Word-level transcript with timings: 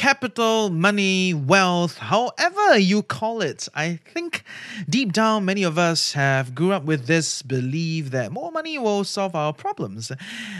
capital, 0.00 0.70
money, 0.70 1.34
wealth, 1.34 1.98
however 1.98 2.78
you 2.78 3.02
call 3.02 3.42
it. 3.42 3.68
I 3.74 4.00
think 4.14 4.44
deep 4.88 5.12
down, 5.12 5.44
many 5.44 5.62
of 5.62 5.76
us 5.76 6.14
have 6.14 6.54
grew 6.54 6.72
up 6.72 6.84
with 6.84 7.06
this 7.06 7.42
belief 7.42 8.10
that 8.12 8.32
more 8.32 8.50
money 8.50 8.78
will 8.78 9.04
solve 9.04 9.34
our 9.34 9.52
problems. 9.52 10.10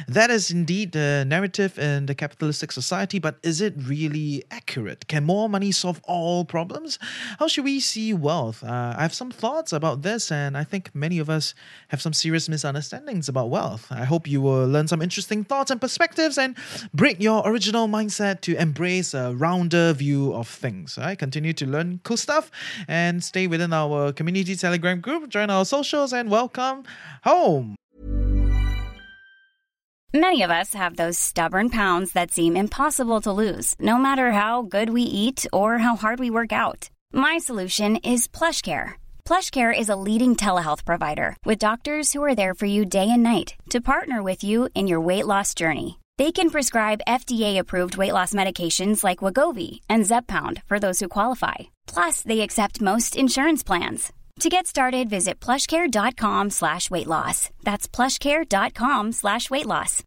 That 0.07 0.31
is 0.31 0.51
indeed 0.51 0.93
the 0.93 1.25
narrative 1.27 1.79
in 1.79 2.05
the 2.05 2.15
capitalistic 2.15 2.71
society, 2.71 3.19
but 3.19 3.39
is 3.43 3.63
it 3.63 3.73
really 3.79 4.45
accurate? 4.51 5.09
Can 5.09 5.25
more 5.25 5.49
money 5.49 5.73
solve 5.73 6.03
all 6.05 6.45
problems? 6.45 6.99
How 7.39 7.49
should 7.49 7.65
we 7.65 7.81
see 7.81 8.13
wealth? 8.13 8.63
Uh, 8.63 8.95
I 8.99 9.01
have 9.01 9.15
some 9.15 9.31
thoughts 9.31 9.73
about 9.73 10.03
this, 10.03 10.31
and 10.31 10.55
I 10.55 10.65
think 10.65 10.95
many 10.95 11.19
of 11.19 11.31
us 11.31 11.55
have 11.89 12.03
some 12.03 12.13
serious 12.13 12.47
misunderstandings 12.47 13.27
about 13.27 13.49
wealth. 13.49 13.87
I 13.91 14.05
hope 14.05 14.29
you 14.29 14.43
will 14.43 14.69
learn 14.69 14.87
some 14.87 15.01
interesting 15.01 15.45
thoughts 15.45 15.71
and 15.71 15.81
perspectives 15.81 16.37
and 16.37 16.59
break 16.93 17.23
your 17.23 17.41
original 17.49 17.89
mindset 17.89 18.43
to 18.43 18.55
embrace 18.61 19.15
a 19.15 19.30
rounder 19.35 19.93
view 19.93 20.35
of 20.35 20.49
things. 20.49 20.99
Right? 21.01 21.19
Continue 21.19 21.53
to 21.55 21.67
learn 21.67 22.01
cool 22.05 22.17
stuff 22.17 22.51
and 22.89 23.23
stay 23.23 23.47
within 23.47 23.73
our 23.73 24.13
community 24.13 24.57
Telegram 24.57 25.01
group, 25.01 25.29
join 25.29 25.51
our 25.51 25.65
socials, 25.65 26.13
and 26.13 26.31
welcome 26.31 26.85
home. 27.25 27.77
Many 30.13 30.43
of 30.43 30.51
us 30.51 30.75
have 30.75 30.97
those 30.97 31.17
stubborn 31.17 31.71
pounds 31.71 32.15
that 32.15 32.33
seem 32.33 32.57
impossible 32.57 33.21
to 33.21 33.31
lose, 33.31 33.77
no 33.79 33.97
matter 33.97 34.33
how 34.33 34.63
good 34.63 34.91
we 34.91 35.03
eat 35.03 35.47
or 35.53 35.79
how 35.79 35.95
hard 35.95 36.19
we 36.19 36.31
work 36.31 36.53
out. 36.53 36.91
My 37.13 37.39
solution 37.39 37.95
is 38.03 38.27
PlushCare. 38.27 38.95
PlushCare 39.25 39.77
is 39.77 39.89
a 39.89 39.95
leading 39.95 40.35
telehealth 40.35 40.85
provider 40.85 41.37
with 41.45 41.61
doctors 41.61 42.13
who 42.13 42.25
are 42.25 42.35
there 42.35 42.55
for 42.55 42.67
you 42.67 42.85
day 42.85 43.09
and 43.09 43.23
night 43.23 43.55
to 43.71 43.81
partner 43.81 44.21
with 44.21 44.43
you 44.43 44.69
in 44.75 44.89
your 44.89 45.01
weight 45.01 45.27
loss 45.27 45.55
journey. 45.55 46.00
They 46.21 46.33
can 46.33 46.51
prescribe 46.51 47.07
FDA-approved 47.09 47.97
weight 47.97 48.13
loss 48.13 48.35
medications 48.35 49.03
like 49.03 49.25
Wegovy 49.25 49.81
and 49.89 50.05
Zepbound 50.05 50.63
for 50.67 50.79
those 50.79 51.01
who 51.01 51.09
qualify. 51.09 51.55
Plus, 51.87 52.21
they 52.21 52.41
accept 52.41 52.83
most 52.83 53.17
insurance 53.17 53.63
plans. 53.63 54.13
To 54.41 54.51
get 54.51 54.67
started, 54.67 55.09
visit 55.09 55.41
plushcare.com 55.41 56.51
slash 56.51 56.91
weight 56.91 57.07
loss. 57.07 57.49
That's 57.65 57.89
plushcare.com 57.89 59.13
slash 59.13 59.49
weight 59.49 59.65
loss. 59.65 60.05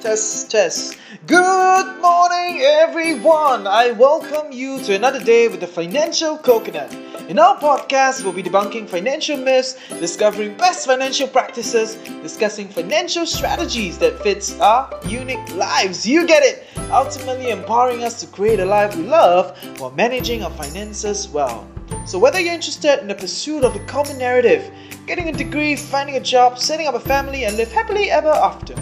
Test, 0.00 0.50
test. 0.50 0.98
Good 1.26 2.02
morning, 2.02 2.60
everyone. 2.60 3.66
I 3.66 3.92
welcome 3.92 4.52
you 4.52 4.82
to 4.82 4.94
another 4.94 5.24
day 5.24 5.48
with 5.48 5.60
the 5.60 5.66
Financial 5.66 6.36
Coconut. 6.36 6.94
In 7.28 7.40
our 7.40 7.58
podcast, 7.58 8.22
we'll 8.22 8.32
be 8.32 8.42
debunking 8.44 8.88
financial 8.88 9.36
myths, 9.36 9.76
discovering 9.98 10.56
best 10.56 10.86
financial 10.86 11.26
practices, 11.26 11.96
discussing 12.22 12.68
financial 12.68 13.26
strategies 13.26 13.98
that 13.98 14.22
fits 14.22 14.60
our 14.60 14.88
unique 15.08 15.52
lives. 15.56 16.06
You 16.06 16.24
get 16.24 16.44
it! 16.44 16.68
Ultimately 16.92 17.50
empowering 17.50 18.04
us 18.04 18.20
to 18.20 18.28
create 18.28 18.60
a 18.60 18.64
life 18.64 18.94
we 18.94 19.02
love 19.02 19.58
while 19.80 19.90
managing 19.90 20.44
our 20.44 20.52
finances 20.52 21.26
well. 21.26 21.66
So 22.06 22.16
whether 22.16 22.38
you're 22.38 22.54
interested 22.54 23.00
in 23.00 23.08
the 23.08 23.14
pursuit 23.16 23.64
of 23.64 23.74
the 23.74 23.80
common 23.86 24.18
narrative, 24.18 24.70
getting 25.08 25.28
a 25.28 25.32
degree, 25.32 25.74
finding 25.74 26.14
a 26.14 26.20
job, 26.20 26.60
setting 26.60 26.86
up 26.86 26.94
a 26.94 27.00
family, 27.00 27.42
and 27.42 27.56
live 27.56 27.72
happily 27.72 28.08
ever 28.08 28.30
after, 28.30 28.76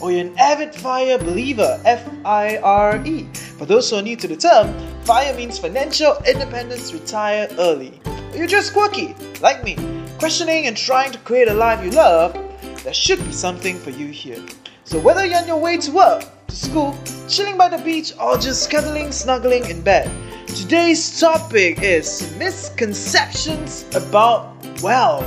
or 0.00 0.12
you're 0.12 0.20
an 0.20 0.38
avid 0.38 0.72
FIRE 0.72 1.18
believer, 1.18 1.80
F 1.84 2.08
I 2.24 2.58
R 2.58 3.04
E. 3.04 3.26
For 3.58 3.66
those 3.66 3.90
who 3.90 3.96
are 3.96 4.02
new 4.02 4.14
to 4.14 4.28
the 4.28 4.36
term, 4.36 4.72
FIRE 5.02 5.34
means 5.34 5.58
financial 5.58 6.16
independence, 6.24 6.92
retire 6.92 7.48
early. 7.58 8.00
You're 8.32 8.46
just 8.46 8.72
quirky, 8.72 9.16
like 9.40 9.64
me, 9.64 9.76
questioning 10.20 10.68
and 10.68 10.76
trying 10.76 11.10
to 11.10 11.18
create 11.18 11.48
a 11.48 11.54
life 11.54 11.84
you 11.84 11.90
love, 11.90 12.38
there 12.84 12.94
should 12.94 13.18
be 13.24 13.32
something 13.32 13.76
for 13.76 13.90
you 13.90 14.06
here. 14.06 14.40
So 14.84 15.00
whether 15.00 15.26
you're 15.26 15.38
on 15.38 15.48
your 15.48 15.58
way 15.58 15.76
to 15.76 15.90
work, 15.90 16.24
to 16.46 16.54
school, 16.54 16.96
chilling 17.28 17.58
by 17.58 17.68
the 17.68 17.78
beach, 17.78 18.12
or 18.20 18.38
just 18.38 18.70
cuddling, 18.70 19.10
snuggling 19.10 19.68
in 19.68 19.82
bed, 19.82 20.08
today's 20.46 21.18
topic 21.18 21.82
is 21.82 22.32
misconceptions 22.38 23.86
about 23.96 24.54
wealth 24.82 25.26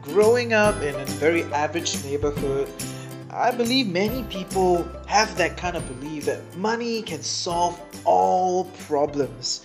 growing 0.00 0.52
up 0.52 0.74
in 0.82 0.94
a 0.94 1.04
very 1.20 1.44
average 1.52 2.02
neighborhood, 2.04 2.68
I 3.32 3.52
believe 3.52 3.86
many 3.86 4.24
people 4.24 4.88
have 5.06 5.36
that 5.36 5.56
kind 5.56 5.76
of 5.76 5.86
belief 5.86 6.24
that 6.24 6.56
money 6.56 7.02
can 7.02 7.22
solve 7.22 7.80
all 8.04 8.64
problems. 8.86 9.64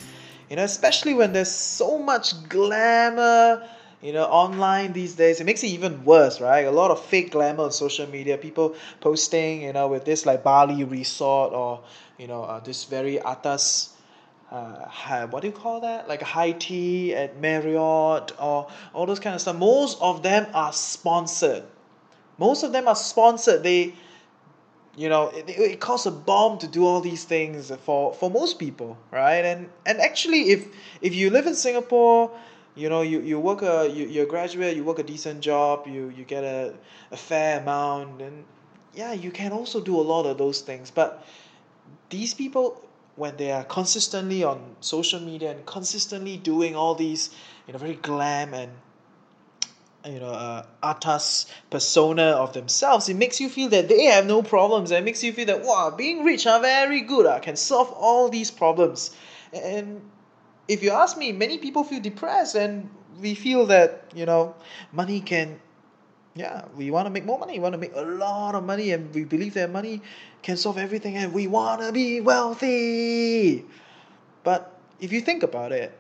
You 0.50 0.58
know, 0.58 0.64
especially 0.64 1.16
when 1.16 1.34
there's 1.34 1.50
so 1.52 1.98
much 1.98 2.48
glamour, 2.48 3.68
you 4.04 4.14
know, 4.14 4.26
online 4.26 4.94
these 4.94 5.16
days. 5.16 5.42
It 5.42 5.46
makes 5.46 5.64
it 5.64 5.68
even 5.68 6.06
worse, 6.06 6.40
right? 6.40 6.66
A 6.66 6.72
lot 6.72 6.92
of 6.92 7.04
fake 7.04 7.32
glamour 7.32 7.64
on 7.64 7.72
social 7.72 8.08
media. 8.08 8.38
People 8.38 8.76
posting, 9.02 9.64
you 9.64 9.74
know, 9.74 9.88
with 9.88 10.06
this 10.06 10.28
like 10.28 10.44
Bali 10.44 10.84
resort 10.84 11.52
or, 11.54 11.82
you 12.20 12.28
know, 12.28 12.44
uh, 12.44 12.60
this 12.60 12.84
very 12.84 13.20
atas 13.20 13.90
uh, 14.52 15.28
what 15.28 15.42
do 15.42 15.48
you 15.48 15.54
call 15.54 15.82
that? 15.82 16.08
Like 16.08 16.22
high 16.22 16.52
tea 16.52 17.16
at 17.16 17.40
Marriott 17.42 18.32
or 18.40 18.68
all 18.94 19.06
those 19.06 19.20
kind 19.20 19.34
of 19.34 19.42
stuff. 19.42 19.56
Most 19.56 19.98
of 20.02 20.22
them 20.24 20.46
are 20.54 20.72
sponsored. 20.72 21.64
Most 22.38 22.64
of 22.64 22.72
them 22.72 22.88
are 22.88 22.96
sponsored. 22.96 23.64
They, 23.64 23.94
you 24.96 25.10
know, 25.10 25.30
it, 25.30 25.50
it 25.50 25.80
costs 25.80 26.06
a 26.06 26.12
bomb 26.12 26.58
to 26.60 26.68
do 26.68 26.86
all 26.86 27.02
these 27.02 27.24
things 27.24 27.72
for 27.84 28.14
for 28.14 28.30
most 28.30 28.60
people, 28.60 28.98
right? 29.12 29.46
And 29.46 29.70
and 29.86 30.00
actually, 30.00 30.52
if 30.52 30.68
if 31.02 31.16
you 31.16 31.30
live 31.30 31.48
in 31.48 31.56
Singapore, 31.56 32.32
you 32.76 32.90
know, 32.90 33.02
you, 33.02 33.22
you 33.22 33.40
work 33.40 33.62
a 33.62 33.90
you 33.92 34.06
you're 34.06 34.26
a 34.26 34.28
graduate, 34.28 34.76
you 34.76 34.84
work 34.84 35.00
a 35.00 35.04
decent 35.04 35.42
job, 35.42 35.88
you 35.88 36.10
you 36.16 36.26
get 36.26 36.44
a, 36.44 36.74
a 37.12 37.18
fair 37.18 37.60
amount, 37.60 38.22
and 38.22 38.44
yeah, 38.94 39.14
you 39.14 39.32
can 39.32 39.52
also 39.52 39.82
do 39.82 40.00
a 40.00 40.06
lot 40.14 40.26
of 40.26 40.38
those 40.38 40.62
things. 40.62 40.92
But 40.92 41.26
these 42.10 42.34
people 42.34 42.82
when 43.16 43.38
they 43.38 43.52
are 43.52 43.64
consistently 43.64 44.44
on 44.44 44.76
social 44.82 45.20
media 45.20 45.52
and 45.52 45.66
consistently 45.66 46.38
doing 46.38 46.76
all 46.76 46.96
these 46.96 47.30
you 47.66 47.74
know 47.74 47.80
very 47.80 47.96
glam 47.96 48.54
and 48.54 48.72
you 50.06 50.20
know 50.20 50.30
uh, 50.30 50.66
atas 50.84 51.48
persona 51.70 52.24
of 52.24 52.54
themselves 52.54 53.10
it 53.10 53.16
makes 53.16 53.40
you 53.40 53.50
feel 53.50 53.70
that 53.70 53.90
they 53.90 54.04
have 54.04 54.26
no 54.26 54.42
problems 54.44 54.92
and 54.92 55.00
it 55.00 55.06
makes 55.06 55.24
you 55.24 55.34
feel 55.34 55.46
that 55.46 55.64
wow 55.64 55.94
being 55.96 56.24
rich 56.24 56.46
are 56.46 56.62
very 56.62 57.02
good 57.02 57.26
I 57.26 57.40
can 57.40 57.56
solve 57.56 57.92
all 57.92 58.30
these 58.30 58.52
problems 58.52 59.16
and 59.54 60.02
if 60.68 60.84
you 60.84 60.92
ask 60.92 61.18
me 61.18 61.32
many 61.32 61.58
people 61.58 61.84
feel 61.84 62.02
depressed 62.02 62.56
and 62.56 62.90
we 63.20 63.34
feel 63.36 63.66
that 63.68 64.12
you 64.14 64.26
know 64.26 64.56
money 64.92 65.22
can 65.22 65.60
yeah, 66.36 66.66
we 66.76 66.92
want 66.92 67.06
to 67.06 67.10
make 67.10 67.24
more 67.24 67.40
money. 67.40 67.54
We 67.54 67.60
want 67.60 67.74
to 67.74 67.80
make 67.80 67.96
a 67.96 68.02
lot 68.02 68.56
of 68.56 68.66
money, 68.66 68.92
and 68.92 69.14
we 69.16 69.24
believe 69.24 69.54
that 69.54 69.72
money 69.72 70.02
can 70.44 70.58
solve 70.58 70.78
everything, 70.78 71.16
and 71.16 71.34
we 71.34 71.48
want 71.48 71.82
to 71.82 71.94
be 71.94 72.20
wealthy. 72.20 73.66
But 74.44 74.78
if 75.00 75.14
you 75.14 75.22
think 75.22 75.44
about 75.44 75.72
it, 75.72 75.98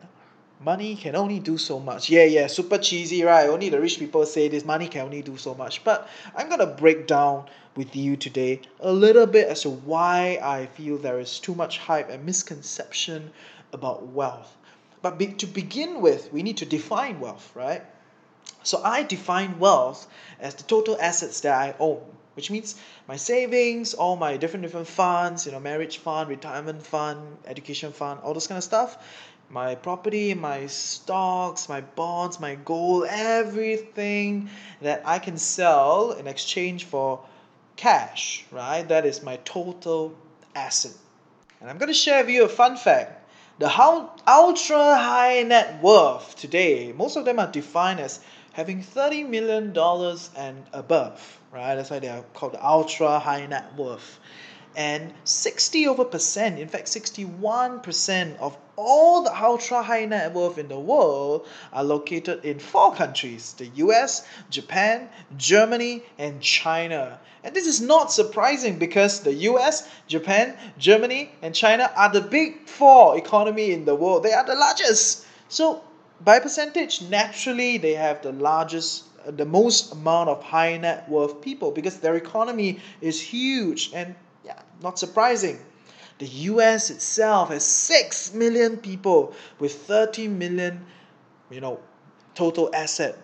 money 0.65 0.95
can 0.95 1.15
only 1.15 1.39
do 1.39 1.57
so 1.57 1.79
much. 1.79 2.09
Yeah, 2.09 2.23
yeah, 2.25 2.47
super 2.47 2.79
cheesy, 2.79 3.23
right? 3.23 3.47
Only 3.47 3.69
the 3.69 3.79
rich 3.79 3.99
people 3.99 4.25
say 4.25 4.47
this 4.47 4.65
money 4.65 4.87
can 4.87 5.01
only 5.01 5.21
do 5.21 5.37
so 5.37 5.53
much. 5.53 5.83
But 5.83 6.09
I'm 6.35 6.47
going 6.47 6.59
to 6.59 6.65
break 6.65 7.05
down 7.05 7.45
with 7.75 7.95
you 7.95 8.17
today 8.17 8.61
a 8.79 8.91
little 8.91 9.27
bit 9.27 9.47
as 9.47 9.61
to 9.61 9.69
why 9.69 10.39
I 10.41 10.65
feel 10.65 10.97
there 10.97 11.19
is 11.19 11.39
too 11.39 11.53
much 11.53 11.77
hype 11.77 12.09
and 12.09 12.25
misconception 12.25 13.31
about 13.73 14.07
wealth. 14.07 14.51
But 15.03 15.19
be, 15.19 15.27
to 15.27 15.45
begin 15.45 16.01
with, 16.01 16.33
we 16.33 16.41
need 16.41 16.57
to 16.57 16.65
define 16.65 17.19
wealth, 17.19 17.51
right? 17.53 17.83
So 18.63 18.81
I 18.83 19.03
define 19.03 19.59
wealth 19.59 20.07
as 20.39 20.55
the 20.55 20.63
total 20.63 20.97
assets 20.99 21.41
that 21.41 21.53
I 21.53 21.75
own, 21.79 22.01
which 22.33 22.49
means 22.49 22.75
my 23.07 23.17
savings, 23.17 23.93
all 23.93 24.15
my 24.15 24.37
different 24.37 24.63
different 24.63 24.87
funds, 24.87 25.45
you 25.45 25.51
know, 25.51 25.59
marriage 25.59 25.99
fund, 25.99 26.29
retirement 26.29 26.81
fund, 26.81 27.19
education 27.45 27.91
fund, 27.91 28.21
all 28.23 28.33
this 28.33 28.47
kind 28.47 28.57
of 28.57 28.63
stuff. 28.63 28.97
My 29.49 29.75
property, 29.75 30.33
my 30.33 30.67
stocks, 30.67 31.69
my 31.69 31.81
bonds, 31.81 32.39
my 32.39 32.55
gold, 32.55 33.05
everything 33.09 34.49
that 34.81 35.03
I 35.05 35.19
can 35.19 35.37
sell 35.37 36.11
in 36.11 36.27
exchange 36.27 36.85
for 36.85 37.23
cash, 37.75 38.45
right? 38.51 38.87
That 38.87 39.05
is 39.05 39.21
my 39.23 39.37
total 39.45 40.15
asset. 40.55 40.93
And 41.61 41.69
I'm 41.69 41.77
going 41.77 41.87
to 41.87 41.93
share 41.93 42.23
with 42.23 42.33
you 42.33 42.45
a 42.45 42.49
fun 42.49 42.75
fact. 42.75 43.21
The 43.57 43.69
ultra 44.27 44.97
high 44.97 45.43
net 45.43 45.81
worth 45.81 46.35
today, 46.35 46.91
most 46.91 47.15
of 47.15 47.23
them 47.23 47.39
are 47.39 47.49
defined 47.49 48.01
as 48.01 48.19
having 48.51 48.83
$30 48.83 49.29
million 49.29 49.77
and 50.35 50.63
above, 50.73 51.39
right? 51.53 51.75
That's 51.75 51.89
why 51.89 51.99
they 51.99 52.09
are 52.09 52.23
called 52.33 52.53
the 52.53 52.65
ultra 52.65 53.19
high 53.19 53.45
net 53.45 53.73
worth. 53.77 54.19
And 54.75 55.13
60 55.23 55.87
over 55.87 56.03
percent, 56.03 56.59
in 56.59 56.67
fact, 56.67 56.87
61% 56.87 58.37
of 58.39 58.57
all 58.75 59.23
the 59.23 59.43
ultra 59.43 59.81
high 59.81 60.05
net 60.05 60.33
worth 60.33 60.57
in 60.57 60.67
the 60.67 60.79
world 60.79 61.47
are 61.71 61.83
located 61.83 62.43
in 62.43 62.59
four 62.59 62.93
countries 62.93 63.53
the 63.53 63.67
US, 63.67 64.27
Japan, 64.49 65.07
Germany, 65.37 66.03
and 66.17 66.41
China. 66.41 67.19
And 67.43 67.55
this 67.55 67.67
is 67.67 67.79
not 67.79 68.11
surprising 68.11 68.77
because 68.77 69.21
the 69.21 69.33
US, 69.33 69.87
Japan, 70.07 70.57
Germany, 70.77 71.31
and 71.41 71.55
China 71.55 71.91
are 71.95 72.11
the 72.11 72.21
big 72.21 72.67
four 72.67 73.17
economy 73.17 73.71
in 73.71 73.85
the 73.85 73.95
world. 73.95 74.23
They 74.23 74.33
are 74.33 74.45
the 74.45 74.55
largest. 74.55 75.25
So 75.47 75.81
by 76.21 76.39
percentage, 76.39 77.01
naturally 77.03 77.77
they 77.77 77.93
have 77.93 78.21
the 78.21 78.31
largest 78.31 79.03
uh, 79.25 79.31
the 79.31 79.45
most 79.45 79.93
amount 79.93 80.29
of 80.29 80.43
high 80.43 80.77
net 80.77 81.07
worth 81.09 81.41
people 81.41 81.71
because 81.71 81.99
their 81.99 82.15
economy 82.15 82.79
is 83.01 83.21
huge 83.21 83.91
and 83.93 84.15
yeah, 84.45 84.61
not 84.81 84.99
surprising. 84.99 85.59
The 86.19 86.27
US 86.27 86.89
itself 86.89 87.49
has 87.49 87.65
6 87.65 88.33
million 88.33 88.77
people 88.77 89.33
with 89.59 89.73
30 89.73 90.29
million, 90.29 90.85
you 91.49 91.59
know, 91.59 91.79
total 92.35 92.69
asset 92.73 93.17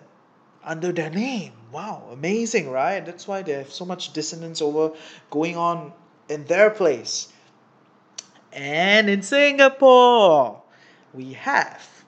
under 0.63 0.91
their 0.91 1.09
name. 1.09 1.53
Wow, 1.71 2.09
amazing, 2.11 2.69
right? 2.69 3.05
That's 3.05 3.27
why 3.27 3.43
they 3.43 3.53
have 3.53 3.71
so 3.71 3.85
much 3.85 4.13
dissonance 4.13 4.61
over 4.61 4.91
going 5.29 5.55
on 5.55 5.93
in 6.27 6.43
their 6.45 6.69
place. 6.69 7.31
And 8.51 9.09
in 9.09 9.21
Singapore, 9.21 10.61
we 11.13 11.33
have 11.33 12.00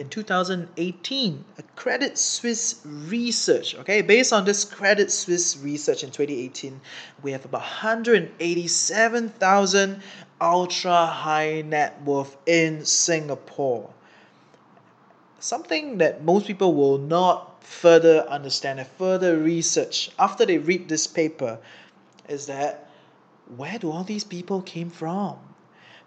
in 0.00 0.08
2018 0.08 1.44
a 1.58 1.62
Credit 1.76 2.16
Suisse 2.16 2.80
research. 2.84 3.74
Okay, 3.76 4.00
based 4.00 4.32
on 4.32 4.46
this 4.46 4.64
Credit 4.64 5.12
Suisse 5.12 5.58
research 5.58 6.02
in 6.02 6.10
2018, 6.10 6.80
we 7.22 7.32
have 7.32 7.44
about 7.44 7.60
187,000 7.60 10.02
ultra 10.40 11.04
high 11.06 11.60
net 11.60 12.02
worth 12.02 12.34
in 12.46 12.86
Singapore. 12.86 13.92
Something 15.38 15.98
that 15.98 16.24
most 16.24 16.46
people 16.46 16.74
will 16.74 16.96
not 16.96 17.62
further 17.62 18.26
understand 18.26 18.80
and 18.80 18.88
further 18.88 19.38
research 19.38 20.10
after 20.18 20.46
they 20.46 20.56
read 20.56 20.88
this 20.88 21.06
paper 21.06 21.58
is 22.26 22.46
that 22.46 22.88
where 23.56 23.78
do 23.78 23.90
all 23.90 24.04
these 24.04 24.24
people 24.24 24.62
came 24.62 24.88
from? 24.88 25.49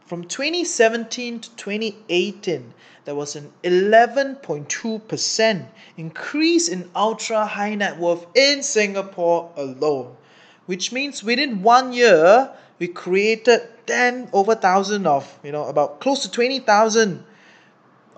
From 0.06 0.26
2017 0.26 1.40
to 1.40 1.50
2018, 1.56 2.74
there 3.06 3.16
was 3.16 3.38
an 3.38 3.54
11.2% 3.64 5.66
increase 5.96 6.68
in 6.68 6.90
ultra 6.94 7.46
high 7.46 7.76
net 7.76 7.98
worth 7.98 8.26
in 8.36 8.64
Singapore 8.64 9.50
alone, 9.56 10.18
which 10.66 10.92
means 10.92 11.24
within 11.24 11.64
one 11.64 11.94
year, 11.94 12.50
we 12.80 12.90
created 12.90 13.62
10 13.88 14.28
over 14.34 14.56
thousand 14.56 15.08
of, 15.08 15.40
you 15.42 15.54
know, 15.54 15.68
about 15.68 16.02
close 16.02 16.24
to 16.24 16.32
20,000 16.32 17.24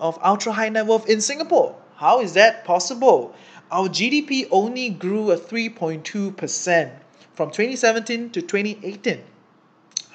of 0.00 0.18
ultra 0.24 0.50
high 0.50 0.70
net 0.70 0.86
worth 0.86 1.08
in 1.08 1.20
Singapore. 1.20 1.76
How 1.94 2.20
is 2.20 2.34
that 2.34 2.64
possible? 2.64 3.32
Our 3.70 3.88
GDP 3.88 4.48
only 4.50 4.90
grew 4.90 5.30
a 5.30 5.36
3.2% 5.36 6.90
from 7.36 7.50
2017 7.50 8.30
to 8.30 8.42
2018. 8.42 9.22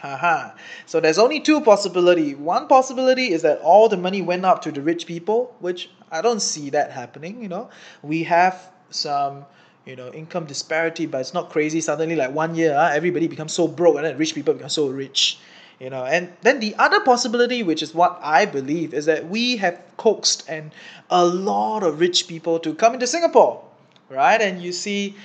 Haha. 0.01 0.56
So 0.88 1.00
there's 1.00 1.19
only 1.19 1.39
two 1.39 1.62
possibility. 1.62 2.33
One 2.33 2.68
possibility 2.68 3.31
is 3.31 3.44
that 3.44 3.59
all 3.59 3.88
the 3.88 3.98
money 3.98 4.24
went 4.24 4.45
up 4.45 4.63
to 4.63 4.71
the 4.71 4.81
rich 4.81 5.06
people, 5.06 5.56
which 5.59 5.92
I 6.12 6.21
don't 6.21 6.42
see 6.42 6.71
that 6.71 6.92
happening, 6.92 7.44
you 7.44 7.48
know. 7.48 7.69
We 8.01 8.24
have 8.24 8.71
some 8.89 9.45
you 9.86 9.95
know 9.95 10.12
income 10.12 10.45
disparity 10.45 11.07
but 11.07 11.21
it's 11.21 11.33
not 11.33 11.50
crazy 11.50 11.81
suddenly 11.81 12.15
like 12.15 12.31
one 12.31 12.53
year 12.53 12.75
uh, 12.75 12.92
everybody 12.92 13.27
becomes 13.27 13.51
so 13.51 13.68
broke 13.68 13.95
and 13.95 14.06
then 14.06 14.15
rich 14.15 14.36
people 14.36 14.53
become 14.53 14.69
so 14.69 14.88
rich 14.88 15.39
you 15.80 15.89
know 15.89 16.06
and 16.06 16.31
then 16.42 16.59
the 16.59 16.75
other 16.77 17.00
possibility 17.01 17.63
which 17.63 17.81
is 17.81 17.95
what 17.95 18.19
i 18.21 18.45
believe 18.45 18.94
is 18.94 19.06
that 19.06 19.27
we 19.27 19.57
have 19.57 19.81
coaxed 19.98 20.44
and 20.48 20.71
a 21.09 21.25
lot 21.25 21.81
of 21.81 22.00
rich 22.00 22.27
people 22.27 22.59
to 22.59 22.75
come 22.75 22.94
into 22.94 23.07
singapore 23.07 23.63
right 24.09 24.39
and 24.42 24.62
you 24.62 24.71
see 24.71 25.15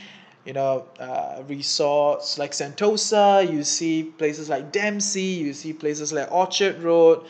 you 0.47 0.53
know, 0.53 0.87
uh, 1.01 1.43
resorts 1.49 2.39
like 2.39 2.53
Sentosa, 2.53 3.53
you 3.53 3.65
see 3.65 4.05
places 4.05 4.49
like 4.49 4.71
Dempsey, 4.71 5.21
you 5.21 5.53
see 5.53 5.73
places 5.73 6.13
like 6.13 6.31
Orchard 6.31 6.81
Road. 6.83 7.27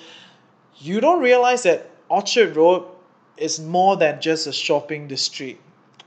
You 0.77 1.01
don't 1.01 1.23
realize 1.23 1.63
that 1.63 1.89
Orchard 2.11 2.55
Road 2.55 2.85
is 3.39 3.59
more 3.59 3.97
than 3.97 4.21
just 4.21 4.47
a 4.47 4.53
shopping 4.53 5.09
district, 5.09 5.61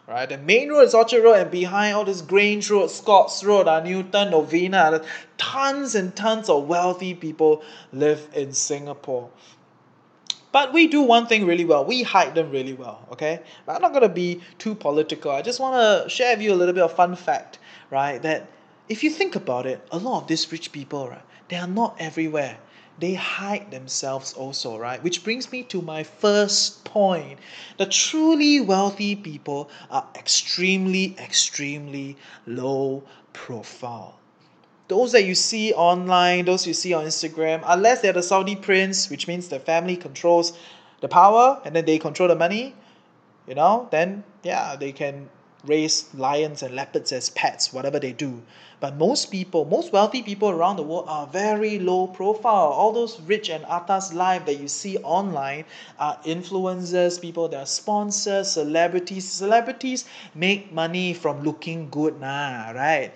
right? 0.07 0.29
The 0.29 0.37
main 0.37 0.69
road 0.69 0.81
is 0.81 0.93
Orchard 0.93 1.23
Road, 1.23 1.33
and 1.33 1.49
behind 1.49 1.95
all 1.95 2.05
this 2.05 2.21
Grange 2.21 2.69
Road, 2.69 2.91
Scotts 2.91 3.43
Road, 3.43 3.67
uh, 3.67 3.81
Newton, 3.81 4.29
Novena, 4.29 5.03
tons 5.37 5.95
and 5.95 6.15
tons 6.15 6.47
of 6.47 6.67
wealthy 6.67 7.15
people 7.15 7.63
live 7.91 8.27
in 8.35 8.53
Singapore. 8.53 9.29
But 10.51 10.73
we 10.73 10.87
do 10.87 11.01
one 11.01 11.27
thing 11.27 11.45
really 11.45 11.65
well. 11.65 11.85
We 11.85 12.01
hide 12.01 12.33
them 12.33 12.49
really 12.49 12.73
well, 12.73 13.07
okay? 13.11 13.41
But 13.65 13.75
I'm 13.75 13.81
not 13.81 13.91
going 13.91 14.03
to 14.03 14.09
be 14.09 14.41
too 14.57 14.73
political. 14.73 15.31
I 15.31 15.43
just 15.43 15.59
want 15.59 15.75
to 15.75 16.09
share 16.09 16.35
with 16.35 16.43
you 16.43 16.53
a 16.53 16.55
little 16.55 16.73
bit 16.73 16.83
of 16.83 16.93
fun 16.93 17.15
fact, 17.15 17.59
right? 17.91 18.21
That 18.21 18.49
if 18.87 19.03
you 19.03 19.11
think 19.11 19.35
about 19.35 19.67
it, 19.67 19.87
a 19.91 19.97
lot 19.97 20.21
of 20.21 20.27
these 20.27 20.51
rich 20.51 20.71
people, 20.71 21.07
right, 21.07 21.21
they 21.49 21.57
are 21.57 21.67
not 21.67 21.95
everywhere. 21.99 22.57
They 22.99 23.13
hide 23.13 23.71
themselves 23.71 24.33
also, 24.33 24.77
right? 24.77 25.01
Which 25.03 25.23
brings 25.23 25.51
me 25.51 25.63
to 25.63 25.81
my 25.81 26.03
first 26.03 26.83
point. 26.83 27.39
The 27.77 27.85
truly 27.85 28.59
wealthy 28.59 29.15
people 29.15 29.69
are 29.89 30.07
extremely, 30.15 31.15
extremely 31.17 32.17
low 32.45 33.03
profile 33.31 34.18
those 34.89 35.11
that 35.11 35.23
you 35.23 35.35
see 35.35 35.71
online, 35.73 36.45
those 36.45 36.67
you 36.67 36.73
see 36.73 36.93
on 36.93 37.05
Instagram, 37.05 37.63
unless 37.65 38.01
they're 38.01 38.11
the 38.11 38.23
Saudi 38.23 38.55
prince, 38.55 39.09
which 39.09 39.27
means 39.27 39.47
the 39.47 39.59
family 39.59 39.95
controls 39.95 40.57
the 41.01 41.07
power 41.07 41.61
and 41.63 41.75
then 41.75 41.85
they 41.85 41.99
control 41.99 42.27
the 42.27 42.35
money, 42.35 42.75
you 43.47 43.55
know, 43.55 43.87
then 43.91 44.23
yeah, 44.43 44.75
they 44.75 44.91
can 44.91 45.29
raise 45.63 46.11
lions 46.15 46.63
and 46.63 46.75
leopards 46.75 47.11
as 47.11 47.29
pets, 47.29 47.71
whatever 47.71 47.99
they 47.99 48.13
do. 48.13 48.41
But 48.79 48.95
most 48.95 49.29
people, 49.29 49.65
most 49.65 49.91
wealthy 49.91 50.23
people 50.23 50.49
around 50.49 50.77
the 50.77 50.83
world 50.83 51.05
are 51.07 51.27
very 51.27 51.77
low 51.79 52.07
profile. 52.07 52.69
All 52.69 52.91
those 52.91 53.19
rich 53.21 53.49
and 53.49 53.65
atas 53.65 54.13
life 54.13 54.45
that 54.45 54.59
you 54.59 54.69
see 54.69 54.97
online 54.99 55.65
are 55.99 56.17
influencers, 56.25 57.21
people 57.21 57.49
that 57.49 57.59
are 57.59 57.65
sponsors, 57.65 58.51
celebrities. 58.51 59.29
Celebrities 59.29 60.05
make 60.33 60.71
money 60.71 61.13
from 61.13 61.43
looking 61.43 61.89
good, 61.89 62.19
nah, 62.21 62.71
right? 62.71 63.11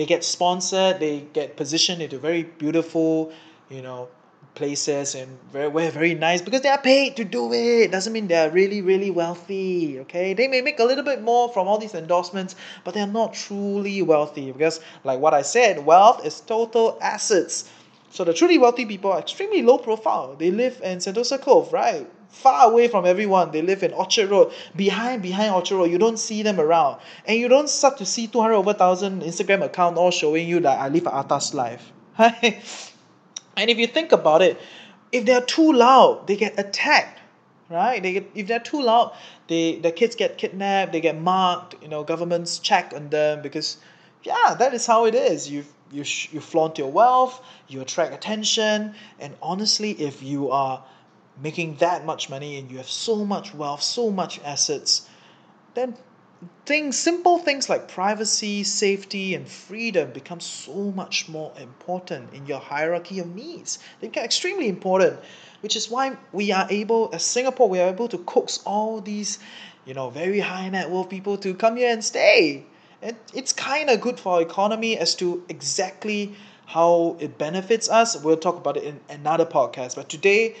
They 0.00 0.06
get 0.06 0.24
sponsored, 0.24 0.98
they 0.98 1.26
get 1.34 1.58
positioned 1.58 2.00
into 2.00 2.18
very 2.18 2.44
beautiful, 2.44 3.30
you 3.68 3.82
know, 3.82 4.08
places 4.54 5.14
and 5.14 5.38
very 5.52 5.70
very, 5.70 5.90
very 5.90 6.14
nice 6.14 6.40
because 6.40 6.62
they 6.62 6.70
are 6.70 6.80
paid 6.80 7.16
to 7.16 7.22
do 7.22 7.52
it. 7.52 7.92
Doesn't 7.92 8.14
mean 8.14 8.26
they're 8.26 8.50
really, 8.50 8.80
really 8.80 9.10
wealthy. 9.10 10.00
Okay. 10.00 10.32
They 10.32 10.48
may 10.48 10.62
make 10.62 10.78
a 10.78 10.84
little 10.84 11.04
bit 11.04 11.20
more 11.20 11.52
from 11.52 11.68
all 11.68 11.76
these 11.76 11.94
endorsements, 11.94 12.56
but 12.82 12.94
they're 12.94 13.06
not 13.06 13.34
truly 13.34 14.00
wealthy 14.00 14.50
because 14.50 14.80
like 15.04 15.20
what 15.20 15.34
I 15.34 15.42
said, 15.42 15.84
wealth 15.84 16.24
is 16.24 16.40
total 16.40 16.96
assets. 17.02 17.68
So 18.08 18.24
the 18.24 18.32
truly 18.32 18.56
wealthy 18.56 18.86
people 18.86 19.12
are 19.12 19.18
extremely 19.18 19.60
low 19.60 19.76
profile. 19.76 20.34
They 20.34 20.50
live 20.50 20.80
in 20.82 20.96
Sentosa 20.96 21.38
Cove, 21.38 21.74
right? 21.74 22.08
Far 22.30 22.70
away 22.70 22.88
from 22.88 23.06
everyone. 23.06 23.50
They 23.50 23.62
live 23.62 23.82
in 23.82 23.92
Orchard 23.92 24.30
Road, 24.30 24.52
behind 24.74 25.22
behind 25.22 25.54
Orchard 25.54 25.76
Road. 25.76 25.90
You 25.90 25.98
don't 25.98 26.18
see 26.18 26.42
them 26.42 26.60
around, 26.60 27.00
and 27.26 27.38
you 27.38 27.48
don't 27.48 27.68
start 27.68 27.98
to 27.98 28.06
see 28.06 28.26
two 28.26 28.40
hundred 28.40 28.54
over 28.54 28.72
thousand 28.72 29.22
Instagram 29.22 29.62
account 29.64 29.96
all 29.96 30.10
showing 30.10 30.48
you 30.48 30.60
that 30.60 30.78
I 30.78 30.88
live 30.88 31.06
an 31.06 31.12
atas 31.12 31.54
life. 31.54 31.92
and 32.18 33.70
if 33.70 33.78
you 33.78 33.86
think 33.86 34.12
about 34.12 34.42
it, 34.42 34.60
if 35.12 35.24
they're 35.24 35.44
too 35.44 35.72
loud, 35.72 36.26
they 36.26 36.36
get 36.36 36.58
attacked. 36.58 37.18
Right? 37.68 38.02
They 38.02 38.14
get, 38.14 38.30
if 38.34 38.48
they're 38.48 38.58
too 38.58 38.82
loud, 38.82 39.14
they 39.46 39.76
their 39.76 39.92
kids 39.92 40.16
get 40.16 40.38
kidnapped. 40.38 40.92
They 40.92 41.00
get 41.00 41.20
marked. 41.20 41.80
You 41.80 41.88
know, 41.88 42.02
governments 42.02 42.58
check 42.58 42.92
on 42.96 43.10
them 43.10 43.42
because, 43.42 43.76
yeah, 44.24 44.56
that 44.58 44.74
is 44.74 44.86
how 44.86 45.06
it 45.06 45.14
is. 45.14 45.48
You 45.48 45.64
you 45.92 46.04
you 46.32 46.40
flaunt 46.40 46.78
your 46.78 46.90
wealth. 46.90 47.40
You 47.68 47.80
attract 47.80 48.12
attention. 48.12 48.94
And 49.20 49.36
honestly, 49.40 49.92
if 49.92 50.20
you 50.20 50.50
are 50.50 50.82
making 51.42 51.76
that 51.76 52.04
much 52.04 52.28
money 52.28 52.58
and 52.58 52.70
you 52.70 52.76
have 52.78 52.88
so 52.88 53.24
much 53.24 53.54
wealth, 53.54 53.82
so 53.82 54.10
much 54.10 54.40
assets, 54.40 55.08
then 55.74 55.96
things 56.64 56.98
simple 56.98 57.38
things 57.38 57.68
like 57.68 57.88
privacy, 57.88 58.64
safety, 58.64 59.34
and 59.34 59.46
freedom 59.46 60.10
become 60.12 60.40
so 60.40 60.90
much 60.92 61.28
more 61.28 61.52
important 61.60 62.32
in 62.32 62.46
your 62.46 62.58
hierarchy 62.58 63.18
of 63.18 63.34
needs. 63.34 63.78
They 64.00 64.08
become 64.08 64.24
extremely 64.24 64.68
important, 64.68 65.20
which 65.60 65.76
is 65.76 65.90
why 65.90 66.16
we 66.32 66.52
are 66.52 66.66
able, 66.70 67.10
as 67.12 67.24
Singapore, 67.24 67.68
we 67.68 67.80
are 67.80 67.88
able 67.88 68.08
to 68.08 68.18
coax 68.18 68.60
all 68.64 69.00
these, 69.00 69.38
you 69.84 69.94
know, 69.94 70.10
very 70.10 70.40
high 70.40 70.68
net 70.68 70.90
worth 70.90 71.10
people 71.10 71.36
to 71.38 71.54
come 71.54 71.76
here 71.76 71.92
and 71.92 72.04
stay. 72.04 72.64
And 73.02 73.16
it's 73.34 73.52
kind 73.52 73.90
of 73.90 74.00
good 74.00 74.20
for 74.20 74.34
our 74.34 74.42
economy 74.42 74.98
as 74.98 75.14
to 75.16 75.44
exactly 75.48 76.34
how 76.66 77.16
it 77.18 77.36
benefits 77.36 77.88
us. 77.88 78.16
We'll 78.22 78.36
talk 78.36 78.56
about 78.56 78.76
it 78.76 78.84
in 78.84 79.00
another 79.08 79.44
podcast. 79.44 79.96
But 79.96 80.08
today, 80.08 80.56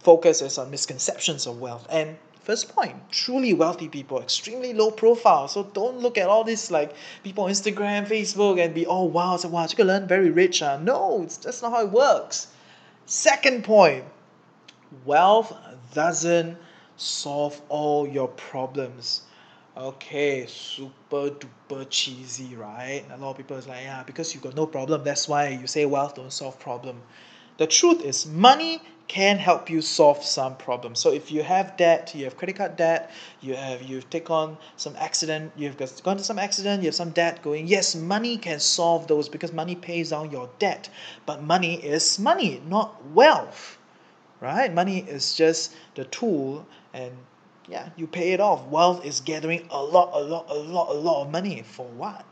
focus 0.00 0.42
is 0.42 0.58
on 0.58 0.70
misconceptions 0.70 1.46
of 1.46 1.60
wealth. 1.60 1.86
And 1.90 2.16
first 2.42 2.74
point, 2.74 2.96
truly 3.10 3.54
wealthy 3.54 3.88
people, 3.88 4.20
extremely 4.20 4.72
low 4.74 4.90
profile. 4.90 5.46
So 5.48 5.64
don't 5.64 5.98
look 5.98 6.18
at 6.18 6.28
all 6.28 6.44
these 6.44 6.70
like 6.70 6.94
people 7.22 7.44
on 7.44 7.50
Instagram, 7.50 8.06
Facebook, 8.06 8.62
and 8.62 8.74
be 8.74 8.86
oh 8.86 9.04
wow, 9.04 9.36
so 9.36 9.48
wow, 9.48 9.66
you 9.76 9.84
learn 9.84 10.06
very 10.08 10.30
rich. 10.30 10.62
Uh. 10.62 10.78
No, 10.78 11.22
it's 11.22 11.36
that's 11.36 11.62
not 11.62 11.72
how 11.72 11.82
it 11.82 11.90
works. 11.90 12.48
Second 13.06 13.64
point, 13.64 14.04
wealth 15.04 15.54
doesn't 15.94 16.56
solve 16.96 17.60
all 17.68 18.06
your 18.06 18.28
problems. 18.28 19.22
Okay, 19.76 20.46
super 20.46 21.30
duper 21.30 21.86
cheesy, 21.88 22.54
right? 22.56 23.04
A 23.10 23.16
lot 23.16 23.30
of 23.30 23.36
people 23.36 23.56
is 23.56 23.66
like, 23.66 23.82
yeah, 23.82 24.02
because 24.02 24.34
you 24.34 24.40
got 24.40 24.54
no 24.54 24.66
problem, 24.66 25.04
that's 25.04 25.28
why 25.28 25.48
you 25.48 25.66
say 25.66 25.86
wealth 25.86 26.16
don't 26.16 26.32
solve 26.32 26.58
problem 26.58 27.00
the 27.60 27.66
truth 27.66 28.02
is 28.02 28.24
money 28.24 28.80
can 29.10 29.38
help 29.38 29.68
you 29.68 29.82
solve 29.82 30.22
some 30.22 30.54
problems. 30.54 31.00
So 31.00 31.12
if 31.12 31.32
you 31.32 31.42
have 31.42 31.76
debt, 31.76 32.14
you 32.14 32.26
have 32.26 32.36
credit 32.36 32.54
card 32.54 32.76
debt, 32.76 33.10
you 33.40 33.56
have 33.56 33.82
you've 33.82 34.08
taken 34.08 34.32
on 34.32 34.58
some 34.76 34.94
accident, 34.96 35.50
you've 35.56 35.76
got 35.76 36.00
gone 36.04 36.16
to 36.18 36.22
some 36.22 36.38
accident, 36.38 36.84
you 36.84 36.86
have 36.86 36.94
some 36.94 37.10
debt 37.10 37.42
going. 37.42 37.66
Yes, 37.66 37.96
money 37.96 38.36
can 38.36 38.60
solve 38.60 39.08
those 39.08 39.28
because 39.28 39.52
money 39.52 39.74
pays 39.74 40.10
down 40.10 40.30
your 40.30 40.48
debt. 40.60 40.88
But 41.26 41.42
money 41.42 41.74
is 41.74 42.20
money, 42.20 42.62
not 42.68 43.04
wealth. 43.06 43.78
Right? 44.40 44.72
Money 44.72 45.00
is 45.00 45.34
just 45.34 45.74
the 45.96 46.04
tool 46.04 46.64
and 46.94 47.10
yeah, 47.68 47.88
you 47.96 48.06
pay 48.06 48.30
it 48.30 48.38
off. 48.38 48.64
Wealth 48.68 49.04
is 49.04 49.18
gathering 49.18 49.66
a 49.70 49.82
lot, 49.82 50.10
a 50.12 50.20
lot, 50.22 50.46
a 50.48 50.54
lot, 50.54 50.88
a 50.90 50.94
lot 50.94 51.22
of 51.24 51.32
money 51.32 51.64
for 51.66 51.86
what? 51.86 52.24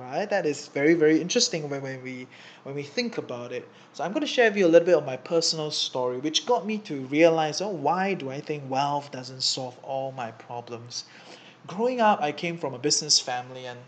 Right? 0.00 0.28
That 0.28 0.46
is 0.46 0.68
very, 0.68 0.94
very 0.94 1.20
interesting 1.20 1.68
when, 1.68 1.82
when 1.82 2.02
we 2.02 2.26
when 2.62 2.74
we 2.74 2.82
think 2.82 3.18
about 3.18 3.52
it. 3.52 3.68
So 3.92 4.02
I'm 4.02 4.12
going 4.12 4.22
to 4.22 4.26
share 4.26 4.50
with 4.50 4.56
you 4.56 4.66
a 4.66 4.72
little 4.72 4.86
bit 4.86 4.96
of 4.96 5.04
my 5.04 5.16
personal 5.16 5.70
story, 5.70 6.18
which 6.18 6.46
got 6.46 6.66
me 6.66 6.78
to 6.78 7.02
realize, 7.06 7.60
oh, 7.60 7.68
why 7.68 8.14
do 8.14 8.30
I 8.30 8.40
think 8.40 8.68
wealth 8.70 9.10
doesn't 9.12 9.42
solve 9.42 9.78
all 9.82 10.12
my 10.12 10.30
problems? 10.32 11.04
Growing 11.66 12.00
up, 12.00 12.20
I 12.20 12.32
came 12.32 12.56
from 12.58 12.74
a 12.74 12.78
business 12.78 13.20
family 13.20 13.66
and 13.66 13.78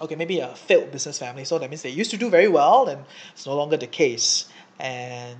okay, 0.00 0.14
maybe 0.14 0.40
a 0.40 0.54
failed 0.54 0.92
business 0.92 1.18
family. 1.18 1.44
So 1.44 1.58
that 1.58 1.68
means 1.70 1.82
they 1.82 1.90
used 1.90 2.10
to 2.12 2.16
do 2.16 2.30
very 2.30 2.48
well, 2.48 2.88
and 2.88 3.04
it's 3.32 3.46
no 3.46 3.56
longer 3.56 3.76
the 3.76 3.86
case. 3.86 4.46
And 4.78 5.38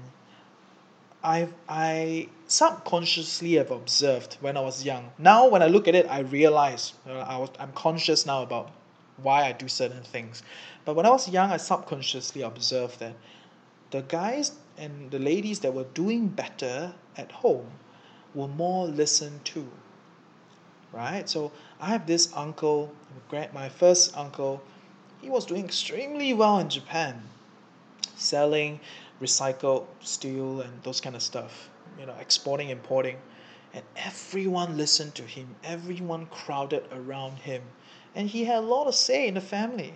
I 1.22 1.48
I 1.68 2.28
subconsciously 2.46 3.54
have 3.54 3.70
observed 3.70 4.36
when 4.40 4.56
I 4.56 4.60
was 4.60 4.84
young. 4.84 5.10
Now, 5.18 5.48
when 5.48 5.62
I 5.62 5.66
look 5.66 5.88
at 5.88 5.94
it, 5.94 6.06
I 6.08 6.20
realize 6.20 6.92
uh, 7.08 7.12
I 7.12 7.38
was, 7.38 7.50
I'm 7.58 7.72
conscious 7.72 8.26
now 8.26 8.42
about 8.42 8.70
why 9.22 9.46
I 9.46 9.52
do 9.52 9.68
certain 9.68 10.02
things. 10.02 10.42
But 10.84 10.96
when 10.96 11.06
I 11.06 11.10
was 11.10 11.28
young, 11.28 11.50
I 11.50 11.56
subconsciously 11.56 12.42
observed 12.42 13.00
that 13.00 13.14
the 13.90 14.02
guys 14.02 14.52
and 14.76 15.10
the 15.10 15.18
ladies 15.18 15.60
that 15.60 15.72
were 15.72 15.84
doing 15.94 16.28
better 16.28 16.94
at 17.16 17.30
home 17.30 17.70
were 18.34 18.48
more 18.48 18.86
listened 18.86 19.44
to. 19.44 19.70
Right? 20.92 21.28
So 21.28 21.52
I 21.80 21.88
have 21.88 22.06
this 22.06 22.32
uncle, 22.34 22.92
my 23.30 23.68
first 23.68 24.16
uncle, 24.16 24.62
he 25.20 25.30
was 25.30 25.46
doing 25.46 25.64
extremely 25.64 26.34
well 26.34 26.58
in 26.58 26.68
Japan, 26.68 27.22
selling 28.16 28.80
recycled 29.20 29.86
steel 30.00 30.60
and 30.60 30.82
those 30.82 31.00
kind 31.00 31.16
of 31.16 31.22
stuff, 31.22 31.70
you 31.98 32.06
know, 32.06 32.14
exporting, 32.20 32.68
importing. 32.68 33.16
And 33.72 33.82
everyone 33.96 34.76
listened 34.76 35.14
to 35.16 35.22
him, 35.22 35.56
everyone 35.64 36.26
crowded 36.26 36.84
around 36.92 37.38
him 37.38 37.62
and 38.14 38.28
he 38.28 38.44
had 38.44 38.58
a 38.58 38.66
lot 38.66 38.86
of 38.86 38.94
say 38.94 39.26
in 39.28 39.34
the 39.34 39.40
family, 39.40 39.94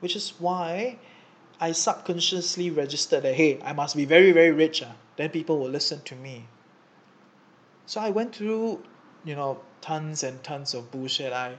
which 0.00 0.16
is 0.16 0.34
why 0.38 0.98
I 1.60 1.72
subconsciously 1.72 2.70
registered 2.70 3.22
that, 3.22 3.34
hey, 3.34 3.60
I 3.62 3.72
must 3.72 3.94
be 3.94 4.04
very, 4.04 4.32
very 4.32 4.50
rich. 4.50 4.82
Uh, 4.82 4.92
then 5.16 5.30
people 5.30 5.58
will 5.58 5.68
listen 5.68 6.00
to 6.02 6.16
me. 6.16 6.46
So 7.86 8.00
I 8.00 8.10
went 8.10 8.34
through, 8.34 8.82
you 9.24 9.34
know, 9.36 9.60
tons 9.80 10.22
and 10.22 10.42
tons 10.42 10.74
of 10.74 10.90
bullshit. 10.90 11.32
I, 11.32 11.56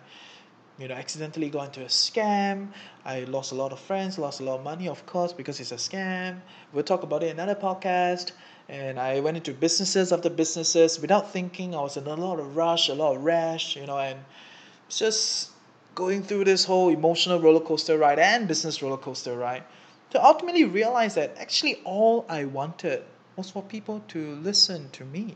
you 0.80 0.88
know, 0.88 0.96
accidentally 0.96 1.50
got 1.50 1.68
into 1.68 1.82
a 1.82 1.90
scam. 1.90 2.70
I 3.06 3.26
lost 3.26 3.52
a 3.52 3.56
lot 3.56 3.72
of 3.72 3.80
friends, 3.80 4.18
lost 4.18 4.40
a 4.40 4.44
lot 4.44 4.58
of 4.58 4.64
money, 4.64 4.88
of 4.88 5.06
course, 5.06 5.34
because 5.34 5.60
it's 5.60 5.72
a 5.72 5.76
scam. 5.76 6.42
We'll 6.74 6.84
talk 6.84 7.04
about 7.04 7.22
it 7.24 7.28
in 7.28 7.40
another 7.40 7.60
podcast. 7.60 8.32
And 8.68 9.00
I 9.00 9.20
went 9.20 9.38
into 9.38 9.54
businesses 9.54 10.12
after 10.12 10.30
businesses 10.30 11.00
without 11.00 11.32
thinking. 11.32 11.76
I 11.76 11.82
was 11.82 11.98
in 11.98 12.08
a 12.08 12.16
lot 12.16 12.40
of 12.40 12.56
rush, 12.56 12.90
a 12.90 12.94
lot 12.94 13.16
of 13.16 13.24
rash, 13.24 13.76
you 13.76 13.86
know, 13.86 14.00
and 14.00 14.20
just 14.90 15.52
going 15.96 16.24
through 16.24 16.46
this 16.46 16.66
whole 16.66 16.90
emotional 16.90 17.40
roller 17.40 17.60
coaster 17.60 17.98
ride 17.98 18.20
and 18.20 18.48
business 18.48 18.82
roller 18.82 18.98
coaster 18.98 19.36
ride 19.38 19.64
to 20.12 20.24
ultimately 20.24 20.64
realize 20.64 21.16
that 21.16 21.36
actually 21.38 21.82
all 21.84 22.26
I 22.30 22.46
wanted 22.46 23.04
was 23.36 23.50
for 23.50 23.64
people 23.64 24.04
to 24.10 24.36
listen 24.36 24.90
to 24.92 25.06
me 25.06 25.36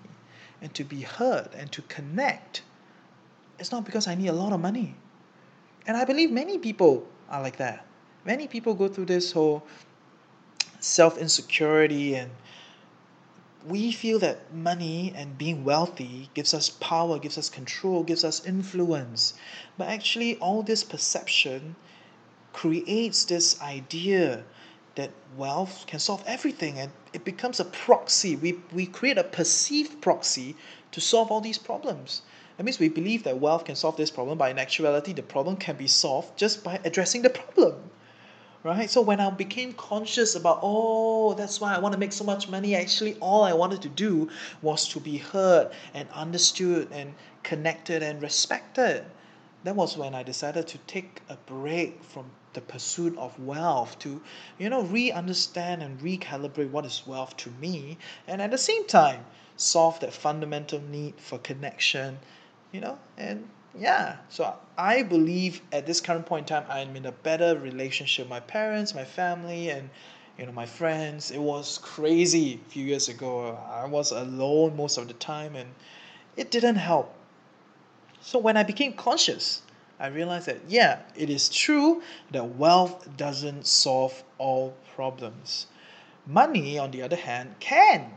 and 0.61 0.73
to 0.73 0.83
be 0.83 1.01
heard 1.01 1.49
and 1.55 1.71
to 1.71 1.81
connect. 1.83 2.61
It's 3.59 3.71
not 3.71 3.85
because 3.85 4.07
I 4.07 4.15
need 4.15 4.27
a 4.27 4.33
lot 4.33 4.53
of 4.53 4.59
money. 4.59 4.95
And 5.87 5.95
I 5.95 6.05
believe 6.05 6.31
many 6.31 6.57
people 6.57 7.07
are 7.29 7.41
like 7.41 7.57
that. 7.57 7.85
Many 8.25 8.47
people 8.47 8.73
go 8.73 8.87
through 8.87 9.05
this 9.05 9.31
whole 9.31 9.63
self 10.79 11.17
insecurity 11.17 12.15
and 12.15 12.31
we 13.67 13.91
feel 13.91 14.19
that 14.19 14.53
money 14.53 15.13
and 15.15 15.37
being 15.37 15.63
wealthy 15.63 16.29
gives 16.33 16.53
us 16.53 16.69
power, 16.69 17.17
gives 17.17 17.37
us 17.37 17.49
control, 17.49 18.03
gives 18.03 18.23
us 18.23 18.45
influence. 18.45 19.33
But 19.77 19.87
actually, 19.87 20.37
all 20.37 20.61
this 20.61 20.83
perception 20.83 21.75
creates 22.53 23.25
this 23.25 23.59
idea 23.61 24.43
that 24.95 25.11
wealth 25.35 25.85
can 25.87 25.99
solve 25.99 26.23
everything 26.25 26.79
and 26.79 26.91
it 27.11 27.25
becomes 27.25 27.59
a 27.59 27.65
proxy. 27.65 28.35
We, 28.35 28.59
we 28.71 28.85
create 28.85 29.17
a 29.17 29.23
perceived 29.23 30.01
proxy 30.01 30.55
to 30.91 31.01
solve 31.01 31.31
all 31.31 31.41
these 31.41 31.57
problems. 31.57 32.21
That 32.57 32.63
means 32.63 32.79
we 32.79 32.87
believe 32.87 33.23
that 33.23 33.39
wealth 33.39 33.65
can 33.65 33.75
solve 33.75 33.97
this 33.97 34.11
problem, 34.11 34.37
but 34.37 34.51
in 34.51 34.59
actuality, 34.59 35.11
the 35.11 35.23
problem 35.23 35.57
can 35.57 35.75
be 35.75 35.87
solved 35.87 36.37
just 36.37 36.63
by 36.63 36.79
addressing 36.85 37.23
the 37.23 37.29
problem 37.29 37.75
right? 38.65 38.89
So 38.89 38.99
when 38.99 39.19
I 39.19 39.29
became 39.29 39.73
conscious 39.73 40.33
about, 40.33 40.59
oh, 40.63 41.35
that's 41.35 41.61
why 41.61 41.75
I 41.75 41.77
want 41.77 41.93
to 41.93 41.99
make 41.99 42.11
so 42.11 42.23
much 42.23 42.49
money, 42.49 42.75
actually, 42.75 43.15
all 43.19 43.43
I 43.43 43.53
wanted 43.53 43.83
to 43.83 43.89
do 43.89 44.27
was 44.63 44.89
to 44.89 44.99
be 44.99 45.17
heard 45.17 45.69
and 45.93 46.09
understood 46.09 46.87
and 46.91 47.13
connected 47.43 48.01
and 48.01 48.19
respected. 48.23 49.05
That 49.65 49.75
was 49.75 49.95
when 49.95 50.15
I 50.15 50.23
decided 50.23 50.67
to 50.69 50.79
take 50.79 51.21
a 51.29 51.37
break 51.45 52.03
from 52.03 52.25
the 52.53 52.61
pursuit 52.61 53.15
of 53.19 53.39
wealth 53.39 53.99
to, 53.99 54.19
you 54.57 54.69
know, 54.71 54.81
re 54.81 55.11
understand 55.11 55.83
and 55.83 55.99
recalibrate 55.99 56.71
what 56.71 56.85
is 56.85 57.03
wealth 57.05 57.37
to 57.37 57.51
me, 57.61 57.99
and 58.27 58.41
at 58.41 58.49
the 58.49 58.57
same 58.57 58.87
time, 58.87 59.25
solve 59.57 59.99
that 59.99 60.13
fundamental 60.13 60.81
need 60.81 61.13
for 61.19 61.37
connection, 61.37 62.17
you 62.71 62.81
know, 62.81 62.97
and 63.15 63.47
yeah 63.77 64.17
so 64.29 64.55
I 64.77 65.03
believe 65.03 65.61
at 65.71 65.85
this 65.85 66.01
current 66.01 66.25
point 66.25 66.49
in 66.49 66.57
time 66.57 66.65
I'm 66.69 66.95
in 66.95 67.05
a 67.05 67.11
better 67.11 67.57
relationship 67.57 68.27
my 68.29 68.39
parents 68.39 68.93
my 68.95 69.05
family 69.05 69.69
and 69.69 69.89
you 70.37 70.45
know 70.45 70.51
my 70.51 70.65
friends. 70.65 71.31
It 71.31 71.39
was 71.39 71.79
crazy 71.81 72.59
a 72.65 72.69
few 72.69 72.85
years 72.85 73.07
ago. 73.07 73.57
I 73.71 73.85
was 73.85 74.11
alone 74.11 74.75
most 74.75 74.97
of 74.97 75.07
the 75.07 75.13
time 75.13 75.55
and 75.55 75.69
it 76.35 76.51
didn't 76.51 76.75
help. 76.75 77.13
So 78.21 78.39
when 78.39 78.57
I 78.57 78.63
became 78.63 78.93
conscious 78.93 79.61
I 79.99 80.07
realized 80.07 80.47
that 80.47 80.59
yeah 80.67 80.99
it 81.15 81.29
is 81.29 81.47
true 81.49 82.01
that 82.31 82.55
wealth 82.55 83.07
doesn't 83.15 83.65
solve 83.65 84.23
all 84.37 84.73
problems. 84.95 85.67
Money 86.27 86.77
on 86.77 86.91
the 86.91 87.01
other 87.01 87.15
hand 87.15 87.55
can 87.59 88.11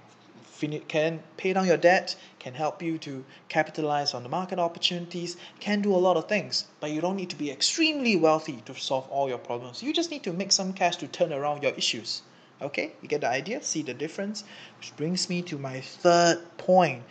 can 0.88 1.22
pay 1.36 1.52
down 1.52 1.66
your 1.66 1.76
debt, 1.76 2.16
can 2.38 2.54
help 2.54 2.82
you 2.82 2.98
to 2.98 3.24
capitalize 3.48 4.14
on 4.14 4.22
the 4.22 4.28
market 4.28 4.58
opportunities, 4.58 5.36
can 5.60 5.80
do 5.80 5.94
a 5.94 5.96
lot 5.96 6.16
of 6.16 6.28
things. 6.28 6.64
But 6.80 6.90
you 6.90 7.00
don't 7.00 7.16
need 7.16 7.30
to 7.30 7.36
be 7.36 7.50
extremely 7.50 8.16
wealthy 8.16 8.62
to 8.66 8.74
solve 8.74 9.08
all 9.10 9.28
your 9.28 9.38
problems. 9.38 9.82
You 9.82 9.92
just 9.92 10.10
need 10.10 10.22
to 10.24 10.32
make 10.32 10.52
some 10.52 10.72
cash 10.72 10.96
to 10.96 11.08
turn 11.08 11.32
around 11.32 11.62
your 11.62 11.72
issues. 11.72 12.22
Okay, 12.60 12.92
you 13.00 13.08
get 13.08 13.20
the 13.20 13.28
idea? 13.28 13.62
See 13.62 13.82
the 13.82 13.94
difference? 13.94 14.42
Which 14.78 14.96
brings 14.96 15.28
me 15.28 15.42
to 15.42 15.58
my 15.58 15.80
third 15.80 16.40
point, 16.58 17.04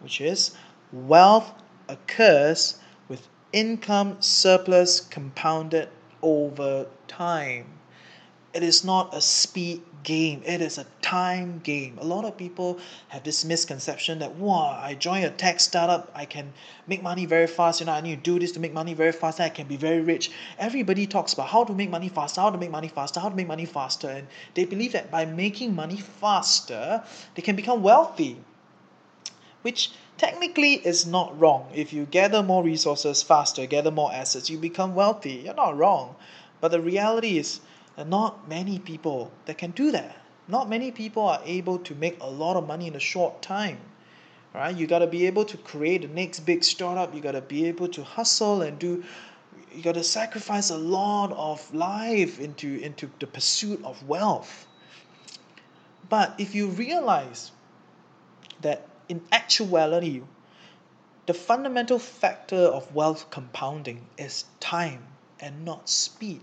which 0.00 0.20
is 0.20 0.54
wealth 0.92 1.52
occurs 1.88 2.78
with 3.08 3.28
income 3.52 4.16
surplus 4.20 5.00
compounded 5.00 5.88
over 6.22 6.86
time. 7.08 7.66
It 8.54 8.62
is 8.62 8.84
not 8.84 9.14
a 9.14 9.20
speed 9.20 9.82
game. 10.02 10.42
It 10.44 10.60
is 10.60 10.78
a 10.78 10.86
time 11.00 11.60
game. 11.62 11.98
A 12.00 12.04
lot 12.04 12.24
of 12.24 12.36
people 12.36 12.78
have 13.08 13.22
this 13.24 13.44
misconception 13.44 14.18
that 14.20 14.36
wow, 14.36 14.78
I 14.82 14.94
join 14.94 15.22
a 15.24 15.30
tech 15.30 15.60
startup, 15.60 16.10
I 16.14 16.24
can 16.24 16.52
make 16.86 17.02
money 17.02 17.26
very 17.26 17.46
fast. 17.46 17.80
You 17.80 17.86
know, 17.86 17.92
I 17.92 18.00
need 18.00 18.24
to 18.24 18.30
do 18.30 18.38
this 18.38 18.52
to 18.52 18.60
make 18.60 18.72
money 18.72 18.94
very 18.94 19.12
fast. 19.12 19.40
I 19.40 19.48
can 19.48 19.66
be 19.66 19.76
very 19.76 20.00
rich. 20.00 20.30
Everybody 20.58 21.06
talks 21.06 21.32
about 21.32 21.48
how 21.48 21.64
to 21.64 21.72
make 21.72 21.90
money 21.90 22.08
faster, 22.08 22.40
how 22.40 22.50
to 22.50 22.58
make 22.58 22.70
money 22.70 22.88
faster, 22.88 23.20
how 23.20 23.28
to 23.28 23.36
make 23.36 23.48
money 23.48 23.66
faster, 23.66 24.08
and 24.08 24.26
they 24.54 24.64
believe 24.64 24.92
that 24.92 25.10
by 25.10 25.24
making 25.24 25.74
money 25.74 25.96
faster, 25.96 27.02
they 27.34 27.42
can 27.42 27.56
become 27.56 27.82
wealthy. 27.82 28.36
Which 29.62 29.92
technically 30.18 30.74
is 30.74 31.06
not 31.06 31.38
wrong. 31.38 31.68
If 31.74 31.92
you 31.92 32.04
gather 32.06 32.42
more 32.42 32.62
resources 32.64 33.22
faster, 33.22 33.66
gather 33.66 33.90
more 33.90 34.12
assets, 34.12 34.50
you 34.50 34.58
become 34.58 34.94
wealthy. 34.94 35.42
You're 35.44 35.54
not 35.54 35.76
wrong. 35.76 36.16
But 36.60 36.72
the 36.72 36.80
reality 36.80 37.38
is 37.38 37.60
are 37.96 38.04
not 38.04 38.48
many 38.48 38.78
people 38.78 39.30
that 39.44 39.58
can 39.58 39.70
do 39.72 39.90
that. 39.92 40.16
Not 40.48 40.68
many 40.68 40.90
people 40.90 41.24
are 41.24 41.40
able 41.44 41.78
to 41.80 41.94
make 41.94 42.18
a 42.20 42.28
lot 42.28 42.56
of 42.56 42.66
money 42.66 42.86
in 42.86 42.96
a 42.96 43.00
short 43.00 43.42
time. 43.42 43.78
Right? 44.54 44.74
You 44.76 44.86
gotta 44.86 45.06
be 45.06 45.26
able 45.26 45.44
to 45.46 45.56
create 45.56 46.02
the 46.02 46.08
next 46.08 46.40
big 46.40 46.64
startup, 46.64 47.14
you 47.14 47.20
gotta 47.20 47.40
be 47.40 47.66
able 47.66 47.88
to 47.88 48.02
hustle 48.02 48.62
and 48.62 48.78
do 48.78 49.04
you 49.74 49.82
gotta 49.82 50.04
sacrifice 50.04 50.68
a 50.68 50.76
lot 50.76 51.32
of 51.32 51.72
life 51.74 52.38
into, 52.38 52.78
into 52.80 53.10
the 53.18 53.26
pursuit 53.26 53.82
of 53.84 54.06
wealth. 54.06 54.66
But 56.10 56.34
if 56.36 56.54
you 56.54 56.68
realize 56.68 57.52
that 58.60 58.86
in 59.08 59.22
actuality, 59.32 60.22
the 61.24 61.32
fundamental 61.32 61.98
factor 61.98 62.56
of 62.56 62.94
wealth 62.94 63.30
compounding 63.30 64.04
is 64.18 64.44
time 64.60 65.04
and 65.40 65.64
not 65.64 65.88
speed 65.88 66.42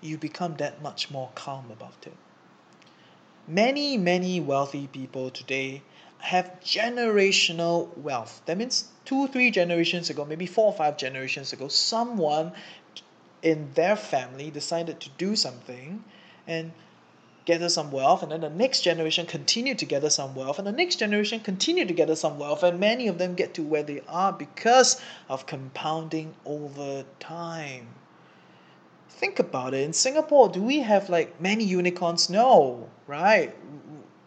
you 0.00 0.16
become 0.18 0.56
that 0.56 0.82
much 0.82 1.10
more 1.10 1.30
calm 1.34 1.70
about 1.70 2.06
it. 2.06 2.16
many, 3.48 3.96
many 3.96 4.40
wealthy 4.40 4.86
people 4.86 5.30
today 5.30 5.82
have 6.18 6.60
generational 6.62 7.96
wealth. 7.96 8.42
That 8.46 8.58
means 8.58 8.88
two, 9.04 9.28
three 9.28 9.50
generations 9.50 10.10
ago, 10.10 10.24
maybe 10.24 10.46
four 10.46 10.66
or 10.66 10.72
five 10.72 10.96
generations 10.96 11.52
ago, 11.52 11.68
someone 11.68 12.52
in 13.42 13.70
their 13.74 13.96
family 13.96 14.50
decided 14.50 15.00
to 15.00 15.08
do 15.10 15.36
something 15.36 16.04
and 16.46 16.72
gather 17.44 17.68
some 17.70 17.90
wealth, 17.90 18.22
and 18.22 18.30
then 18.30 18.42
the 18.42 18.50
next 18.50 18.82
generation 18.82 19.24
continue 19.24 19.74
to 19.74 19.86
gather 19.86 20.10
some 20.10 20.34
wealth, 20.34 20.58
and 20.58 20.66
the 20.66 20.72
next 20.72 20.96
generation 20.96 21.40
continue 21.40 21.86
to 21.86 21.94
gather 21.94 22.16
some 22.16 22.38
wealth, 22.38 22.62
and 22.62 22.78
many 22.78 23.08
of 23.08 23.16
them 23.16 23.34
get 23.34 23.54
to 23.54 23.62
where 23.62 23.82
they 23.82 24.02
are 24.06 24.32
because 24.32 25.00
of 25.30 25.46
compounding 25.46 26.34
over 26.44 27.04
time. 27.20 27.86
Think 29.18 29.40
about 29.40 29.74
it. 29.74 29.82
In 29.82 29.92
Singapore, 29.92 30.48
do 30.48 30.62
we 30.62 30.78
have 30.78 31.10
like 31.10 31.40
many 31.40 31.64
unicorns? 31.64 32.30
No, 32.30 32.88
right? 33.08 33.52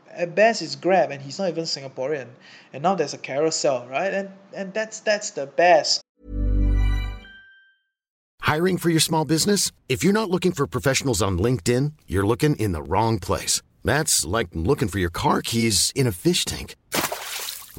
At 0.09 0.35
best, 0.35 0.61
it's 0.61 0.75
Grab, 0.75 1.11
and 1.11 1.21
he's 1.21 1.39
not 1.39 1.47
even 1.47 1.63
Singaporean. 1.63 2.27
And 2.73 2.83
now 2.83 2.95
there's 2.95 3.13
a 3.13 3.17
Carousell, 3.17 3.89
right? 3.89 4.13
And 4.13 4.29
and 4.53 4.73
that's 4.73 4.99
that's 4.99 5.31
the 5.31 5.45
best. 5.47 6.01
Hiring 8.41 8.77
for 8.77 8.89
your 8.89 8.99
small 8.99 9.23
business? 9.23 9.71
If 9.87 10.03
you're 10.03 10.11
not 10.11 10.29
looking 10.29 10.51
for 10.51 10.67
professionals 10.67 11.21
on 11.21 11.39
LinkedIn, 11.39 11.93
you're 12.05 12.27
looking 12.27 12.57
in 12.57 12.73
the 12.73 12.83
wrong 12.83 13.17
place. 13.17 13.61
That's 13.85 14.25
like 14.25 14.49
looking 14.53 14.89
for 14.89 14.99
your 14.99 15.09
car 15.09 15.41
keys 15.41 15.93
in 15.95 16.05
a 16.05 16.11
fish 16.11 16.43
tank. 16.43 16.75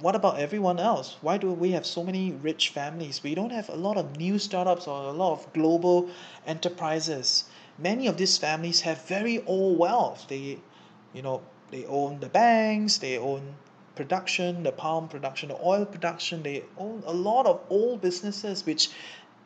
What 0.00 0.16
about 0.16 0.38
everyone 0.38 0.80
else? 0.80 1.16
Why 1.20 1.38
do 1.38 1.52
we 1.52 1.70
have 1.70 1.86
so 1.86 2.02
many 2.02 2.32
rich 2.32 2.70
families? 2.70 3.22
We 3.22 3.34
don't 3.34 3.52
have 3.52 3.68
a 3.68 3.76
lot 3.76 3.96
of 3.96 4.16
new 4.16 4.38
startups 4.38 4.88
or 4.88 5.04
a 5.04 5.12
lot 5.12 5.32
of 5.32 5.52
global 5.52 6.10
enterprises. 6.46 7.44
Many 7.78 8.08
of 8.08 8.16
these 8.16 8.36
families 8.36 8.80
have 8.80 9.06
very 9.06 9.44
old 9.44 9.78
wealth. 9.78 10.26
They, 10.28 10.58
you 11.12 11.22
know, 11.22 11.42
they 11.70 11.86
own 11.86 12.20
the 12.20 12.28
banks, 12.28 12.98
they 12.98 13.18
own 13.18 13.54
production, 13.94 14.64
the 14.64 14.72
palm 14.72 15.08
production, 15.08 15.48
the 15.50 15.58
oil 15.62 15.84
production. 15.84 16.42
They 16.42 16.64
own 16.76 17.02
a 17.06 17.12
lot 17.12 17.46
of 17.46 17.60
old 17.70 18.00
businesses, 18.00 18.66
which 18.66 18.90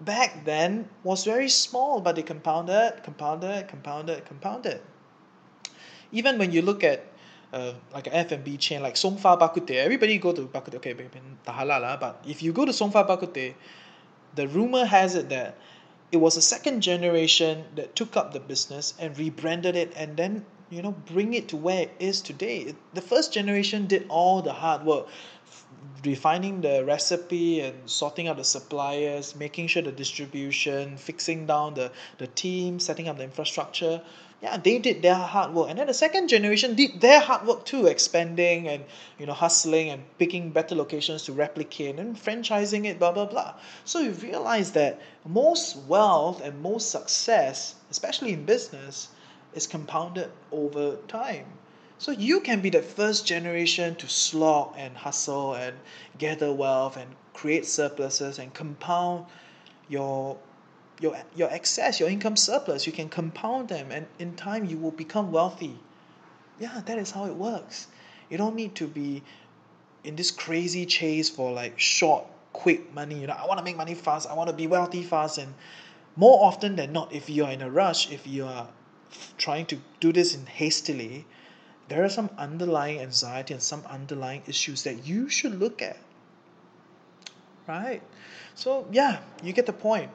back 0.01 0.45
then 0.45 0.89
was 1.05 1.25
very 1.25 1.49
small, 1.49 2.01
but 2.01 2.17
they 2.17 2.23
compounded, 2.23 3.03
compounded, 3.03 3.69
compounded, 3.69 4.25
compounded. 4.25 4.81
Even 6.11 6.39
when 6.39 6.53
you 6.53 6.63
look 6.63 6.83
at 6.83 7.05
uh, 7.53 7.73
like 7.93 8.07
an 8.07 8.13
F&B 8.15 8.57
chain 8.57 8.83
like 8.83 8.97
Song 8.97 9.17
Fa 9.17 9.37
Bak 9.37 9.55
Kut 9.55 9.67
Teh, 9.67 9.77
everybody 9.77 10.19
go 10.19 10.33
to 10.33 10.43
Bak 10.43 10.65
Kut 10.65 10.83
Teh, 10.83 10.93
okay, 10.93 11.11
tak 11.45 11.55
halal 11.55 11.81
lah, 11.81 11.97
but 11.97 12.25
if 12.27 12.43
you 12.43 12.53
go 12.53 12.65
to 12.65 12.73
Song 12.73 12.91
Fa 12.91 13.05
Bak 13.05 13.21
Kut 13.21 13.35
Teh, 13.35 13.53
the 14.35 14.49
rumor 14.49 14.85
has 14.85 15.15
it 15.15 15.29
that 15.31 15.57
it 16.13 16.19
was 16.19 16.37
a 16.37 16.43
second 16.43 16.81
generation 16.81 17.65
that 17.77 17.95
took 17.97 18.17
up 18.17 18.33
the 18.33 18.41
business 18.41 18.95
and 18.99 19.17
rebranded 19.19 19.77
it 19.77 19.93
and 19.97 20.17
then 20.17 20.45
you 20.71 20.83
know 20.83 20.93
bring 21.13 21.35
it 21.35 21.49
to 21.49 21.57
where 21.57 21.83
it 21.83 21.93
is 21.99 22.21
today. 22.21 22.75
The 22.95 23.01
first 23.01 23.33
generation 23.33 23.87
did 23.87 24.07
all 24.09 24.43
the 24.43 24.53
hard 24.53 24.85
work 24.85 25.09
refining 26.05 26.61
the 26.61 26.85
recipe 26.85 27.61
and 27.61 27.75
sorting 27.89 28.29
out 28.29 28.37
the 28.37 28.45
suppliers 28.45 29.35
making 29.35 29.67
sure 29.67 29.83
the 29.83 29.93
distribution 29.93 30.97
fixing 30.97 31.47
down 31.47 31.75
the 31.75 31.91
the 32.19 32.27
team 32.27 32.79
setting 32.79 33.09
up 33.09 33.17
the 33.17 33.25
infrastructure. 33.25 34.01
Yeah 34.41 34.57
they 34.57 34.79
did 34.79 35.03
their 35.03 35.15
hard 35.15 35.53
work. 35.55 35.71
And 35.71 35.79
then 35.79 35.87
the 35.87 35.95
second 35.95 36.29
generation 36.29 36.75
did 36.75 37.01
their 37.01 37.21
hard 37.21 37.47
work 37.47 37.65
too 37.65 37.87
expanding 37.87 38.69
and 38.69 38.85
you 39.19 39.27
know 39.27 39.33
hustling 39.33 39.91
and 39.91 40.03
picking 40.19 40.51
better 40.51 40.75
locations 40.75 41.25
to 41.25 41.33
replicate 41.33 41.99
and 41.99 42.17
franchising 42.17 42.85
it 42.85 42.99
blah 42.99 43.13
blah 43.13 43.27
blah. 43.27 43.55
So 43.85 44.01
you 44.01 44.11
realize 44.11 44.73
that 44.73 45.01
most 45.27 45.77
wealth 45.89 46.41
and 46.41 46.63
most 46.63 46.91
success 46.91 47.75
especially 47.91 48.33
in 48.33 48.45
business 48.45 49.09
is 49.55 49.67
compounded 49.67 50.31
over 50.53 50.97
time 51.09 51.47
so 51.99 52.13
you 52.13 52.41
can 52.41 52.61
be 52.61 52.71
the 52.71 52.83
first 52.83 53.27
generation 53.27 53.97
to 53.97 54.09
slog 54.09 54.75
and 54.77 54.97
hustle 54.97 55.55
and 55.55 55.77
gather 56.17 56.53
wealth 56.53 56.97
and 56.97 57.11
create 57.35 57.67
surpluses 57.67 58.39
and 58.39 58.55
compound 58.55 59.27
your 59.89 60.37
your 61.01 61.17
your 61.35 61.51
excess, 61.51 62.01
your 62.01 62.09
income 62.09 62.37
surplus. 62.37 62.87
You 62.87 62.93
can 62.93 63.09
compound 63.09 63.69
them 63.69 63.91
and 63.91 64.07
in 64.19 64.35
time 64.37 64.65
you 64.65 64.77
will 64.79 64.91
become 64.91 65.33
wealthy. 65.33 65.79
Yeah, 66.59 66.81
that 66.87 66.99
is 66.99 67.11
how 67.11 67.27
it 67.27 67.35
works. 67.35 67.87
You 68.31 68.39
don't 68.39 68.57
need 68.57 68.75
to 68.77 68.87
be 68.87 69.23
in 70.05 70.17
this 70.17 70.31
crazy 70.31 70.87
chase 70.87 71.29
for 71.31 71.53
like 71.53 71.79
short, 71.79 72.25
quick 72.53 72.93
money. 72.95 73.21
You 73.21 73.27
know, 73.27 73.35
I 73.35 73.47
want 73.47 73.59
to 73.59 73.65
make 73.65 73.77
money 73.77 73.95
fast, 73.95 74.29
I 74.29 74.35
want 74.35 74.51
to 74.51 74.57
be 74.57 74.67
wealthy 74.67 75.03
fast 75.03 75.39
and 75.39 75.55
more 76.17 76.45
often 76.45 76.75
than 76.75 76.93
not, 76.93 77.13
if 77.13 77.31
you 77.31 77.45
are 77.45 77.53
in 77.53 77.63
a 77.63 77.71
rush, 77.71 78.11
if 78.11 78.27
you 78.27 78.45
are 78.45 78.69
trying 79.37 79.67
to 79.67 79.79
do 80.01 80.13
this 80.13 80.35
in 80.35 80.47
hastily, 80.47 81.25
there 81.89 82.05
are 82.05 82.09
some 82.09 82.31
underlying 82.37 83.01
anxiety 83.01 83.55
and 83.55 83.63
some 83.63 83.83
underlying 83.89 84.43
issues 84.47 84.83
that 84.85 85.07
you 85.07 85.29
should 85.29 85.59
look 85.59 85.83
at. 85.83 85.97
Right? 87.67 88.03
So, 88.55 88.87
yeah, 88.93 89.19
you 89.43 89.53
get 89.53 89.67
the 89.67 89.73
point. 89.73 90.11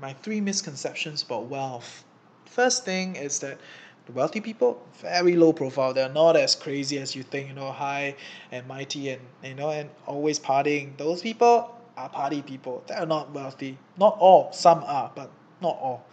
My 0.00 0.12
three 0.14 0.40
misconceptions 0.40 1.22
about 1.22 1.46
wealth. 1.46 2.04
First 2.46 2.84
thing 2.84 3.16
is 3.16 3.38
that 3.40 3.58
the 4.06 4.12
wealthy 4.12 4.40
people, 4.40 4.82
very 5.00 5.34
low 5.36 5.52
profile. 5.52 5.94
They're 5.94 6.08
not 6.08 6.36
as 6.36 6.54
crazy 6.54 6.98
as 6.98 7.16
you 7.16 7.22
think, 7.22 7.48
you 7.48 7.54
know, 7.54 7.72
high 7.72 8.16
and 8.52 8.66
mighty 8.66 9.10
and 9.10 9.22
you 9.42 9.54
know, 9.54 9.70
and 9.70 9.88
always 10.06 10.38
partying. 10.38 10.96
Those 10.98 11.22
people 11.22 11.74
are 11.96 12.08
party 12.08 12.42
people. 12.42 12.82
They're 12.86 13.06
not 13.06 13.32
wealthy. 13.32 13.78
Not 13.98 14.16
all. 14.18 14.52
Some 14.52 14.84
are, 14.84 15.10
but 15.14 15.30
not 15.62 15.78
all. 15.80 16.04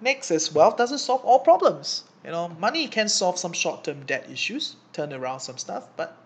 Next 0.00 0.30
is 0.30 0.52
wealth 0.54 0.76
doesn't 0.76 0.98
solve 0.98 1.24
all 1.24 1.40
problems. 1.40 2.04
You 2.24 2.32
know, 2.32 2.48
money 2.48 2.88
can 2.88 3.08
solve 3.08 3.38
some 3.38 3.52
short-term 3.52 4.04
debt 4.04 4.28
issues, 4.30 4.76
turn 4.92 5.12
around 5.12 5.40
some 5.40 5.56
stuff, 5.56 5.86
but 5.96 6.16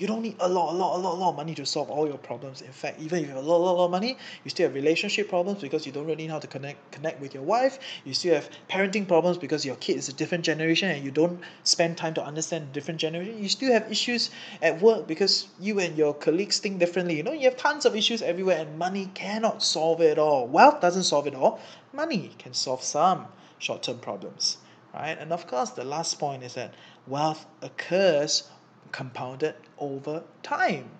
you 0.00 0.06
don't 0.06 0.22
need 0.22 0.36
a 0.40 0.48
lot, 0.48 0.72
a 0.72 0.76
lot, 0.76 0.96
a 0.96 0.98
lot, 0.98 1.14
a 1.14 1.18
lot 1.18 1.30
of 1.30 1.36
money 1.36 1.54
to 1.56 1.66
solve 1.66 1.90
all 1.90 2.06
your 2.06 2.16
problems. 2.16 2.62
In 2.62 2.72
fact, 2.72 3.00
even 3.00 3.18
if 3.18 3.28
you 3.28 3.34
have 3.34 3.44
a 3.44 3.46
lot, 3.46 3.56
a 3.56 3.64
lot, 3.64 3.72
a 3.72 3.78
lot 3.80 3.84
of 3.86 3.90
money, 3.90 4.16
you 4.44 4.50
still 4.50 4.68
have 4.68 4.74
relationship 4.74 5.28
problems 5.28 5.60
because 5.60 5.84
you 5.84 5.92
don't 5.92 6.06
really 6.06 6.26
know 6.26 6.34
how 6.34 6.38
to 6.38 6.46
connect 6.46 6.92
connect 6.92 7.20
with 7.20 7.34
your 7.34 7.42
wife. 7.42 7.78
You 8.04 8.14
still 8.14 8.34
have 8.34 8.48
parenting 8.70 9.06
problems 9.06 9.36
because 9.38 9.66
your 9.66 9.76
kid 9.76 9.96
is 9.96 10.08
a 10.08 10.12
different 10.12 10.44
generation 10.44 10.88
and 10.88 11.04
you 11.04 11.10
don't 11.10 11.40
spend 11.64 11.98
time 11.98 12.14
to 12.14 12.24
understand 12.24 12.72
different 12.72 13.00
generation. 13.00 13.42
You 13.42 13.48
still 13.48 13.72
have 13.72 13.90
issues 13.90 14.30
at 14.62 14.80
work 14.80 15.06
because 15.06 15.48
you 15.58 15.80
and 15.80 15.98
your 15.98 16.14
colleagues 16.14 16.60
think 16.60 16.78
differently. 16.78 17.16
You 17.16 17.24
know, 17.24 17.32
you 17.32 17.44
have 17.50 17.56
tons 17.56 17.84
of 17.84 17.94
issues 17.94 18.22
everywhere 18.22 18.60
and 18.60 18.78
money 18.78 19.10
cannot 19.14 19.62
solve 19.62 20.00
it 20.00 20.18
all. 20.18 20.46
Wealth 20.46 20.80
doesn't 20.80 21.04
solve 21.04 21.26
it 21.26 21.34
all. 21.34 21.60
Money 21.92 22.30
can 22.38 22.54
solve 22.54 22.82
some 22.82 23.26
short-term 23.58 23.98
problems 23.98 24.56
right? 24.94 25.16
And 25.18 25.32
of 25.32 25.46
course, 25.46 25.70
the 25.70 25.84
last 25.84 26.18
point 26.18 26.42
is 26.42 26.54
that 26.54 26.74
wealth 27.06 27.46
occurs 27.62 28.48
compounded 28.92 29.54
over 29.78 30.22
time. 30.42 30.90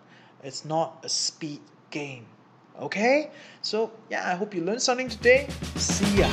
It's 0.42 0.64
not 0.64 1.00
a 1.04 1.08
speed 1.08 1.60
game. 1.90 2.26
Okay? 2.80 3.30
So, 3.62 3.92
yeah, 4.10 4.30
I 4.30 4.34
hope 4.34 4.54
you 4.54 4.62
learned 4.62 4.82
something 4.82 5.08
today. 5.08 5.48
See 5.76 6.18
ya. 6.18 6.28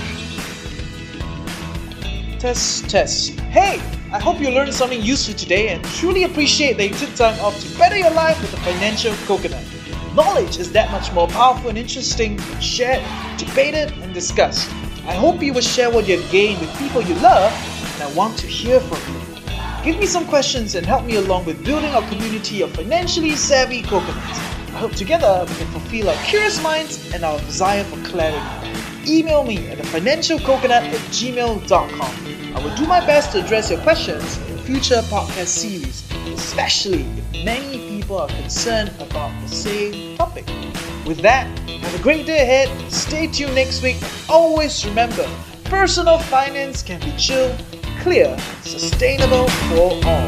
Test, 2.39 2.89
test. 2.89 3.31
Hey, 3.39 3.81
I 4.13 4.19
hope 4.19 4.39
you 4.39 4.51
learned 4.51 4.73
something 4.73 5.01
useful 5.01 5.33
today 5.33 5.69
and 5.69 5.83
truly 5.83 6.23
appreciate 6.23 6.77
that 6.77 6.87
you 6.87 6.93
took 6.93 7.13
time 7.15 7.37
off 7.39 7.59
to 7.59 7.77
better 7.77 7.97
your 7.97 8.11
life 8.11 8.39
with 8.41 8.51
the 8.51 8.57
financial 8.57 9.13
coconut. 9.25 9.65
Knowledge 10.13 10.57
is 10.57 10.71
that 10.71 10.89
much 10.91 11.11
more 11.13 11.27
powerful 11.27 11.69
and 11.69 11.77
interesting 11.77 12.37
when 12.37 12.61
shared, 12.61 13.03
debated, 13.37 13.91
and 14.03 14.13
discussed. 14.13 14.69
I 15.07 15.13
hope 15.13 15.41
you 15.41 15.53
will 15.53 15.61
share 15.61 15.89
what 15.89 16.05
you 16.05 16.19
have 16.19 16.31
gained 16.31 16.59
with 16.59 16.77
people 16.77 17.01
you 17.01 17.15
love, 17.15 17.51
and 17.93 18.03
I 18.03 18.13
want 18.13 18.37
to 18.39 18.47
hear 18.47 18.81
from 18.81 18.99
you. 19.13 19.21
Give 19.81 19.97
me 20.01 20.05
some 20.05 20.25
questions 20.27 20.75
and 20.75 20.85
help 20.85 21.05
me 21.05 21.15
along 21.15 21.45
with 21.45 21.63
building 21.63 21.91
our 21.95 22.05
community 22.09 22.61
of 22.61 22.71
financially 22.73 23.31
savvy 23.37 23.83
coconuts. 23.83 24.37
I 24.75 24.79
hope 24.79 24.91
together 24.91 25.45
we 25.47 25.55
can 25.55 25.67
fulfill 25.67 26.09
our 26.09 26.23
curious 26.25 26.61
minds 26.61 27.13
and 27.13 27.23
our 27.23 27.39
desire 27.39 27.85
for 27.85 27.95
clarity. 28.09 28.45
Email 29.07 29.45
me 29.45 29.65
at 29.69 29.77
thefinancialcoconut 29.77 30.69
at 30.69 30.99
gmail.com. 31.15 32.55
I 32.55 32.61
will 32.61 32.75
do 32.75 32.85
my 32.85 32.99
best 32.99 33.31
to 33.31 33.45
address 33.45 33.71
your 33.71 33.79
questions 33.79 34.37
in 34.49 34.57
future 34.57 35.01
podcast 35.03 35.47
series, 35.47 36.03
especially 36.33 37.03
if 37.03 37.45
many 37.45 37.77
people 37.87 38.17
are 38.17 38.27
concerned 38.27 38.91
about 38.99 39.31
the 39.43 39.47
same 39.47 40.17
topic. 40.17 40.45
With 41.07 41.21
that, 41.21 41.47
have 41.69 41.97
a 41.97 42.03
great 42.03 42.25
day 42.25 42.41
ahead, 42.41 42.91
stay 42.91 43.27
tuned 43.27 43.55
next 43.55 43.81
week, 43.81 43.95
always 44.27 44.85
remember 44.85 45.25
personal 45.63 46.19
finance 46.19 46.83
can 46.83 46.99
be 46.99 47.15
chill 47.15 47.55
clear, 48.01 48.37
sustainable 48.61 49.47
for 49.47 49.93
all. 50.05 50.27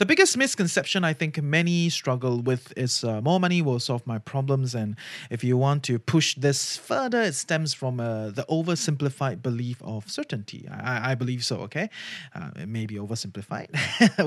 The 0.00 0.06
biggest 0.06 0.38
misconception 0.38 1.04
I 1.04 1.12
think 1.12 1.42
many 1.42 1.90
struggle 1.90 2.40
with 2.40 2.72
is 2.74 3.04
uh, 3.04 3.20
more 3.20 3.38
money 3.38 3.60
will 3.60 3.78
solve 3.78 4.06
my 4.06 4.16
problems. 4.16 4.74
And 4.74 4.96
if 5.28 5.44
you 5.44 5.58
want 5.58 5.82
to 5.82 5.98
push 5.98 6.34
this 6.36 6.78
further, 6.78 7.20
it 7.20 7.34
stems 7.34 7.74
from 7.74 8.00
uh, 8.00 8.30
the 8.30 8.46
oversimplified 8.48 9.42
belief 9.42 9.82
of 9.82 10.10
certainty. 10.10 10.66
I, 10.70 11.10
I 11.10 11.14
believe 11.16 11.44
so, 11.44 11.58
okay? 11.64 11.90
Uh, 12.34 12.48
it 12.56 12.66
may 12.66 12.86
be 12.86 12.94
oversimplified. 12.94 13.68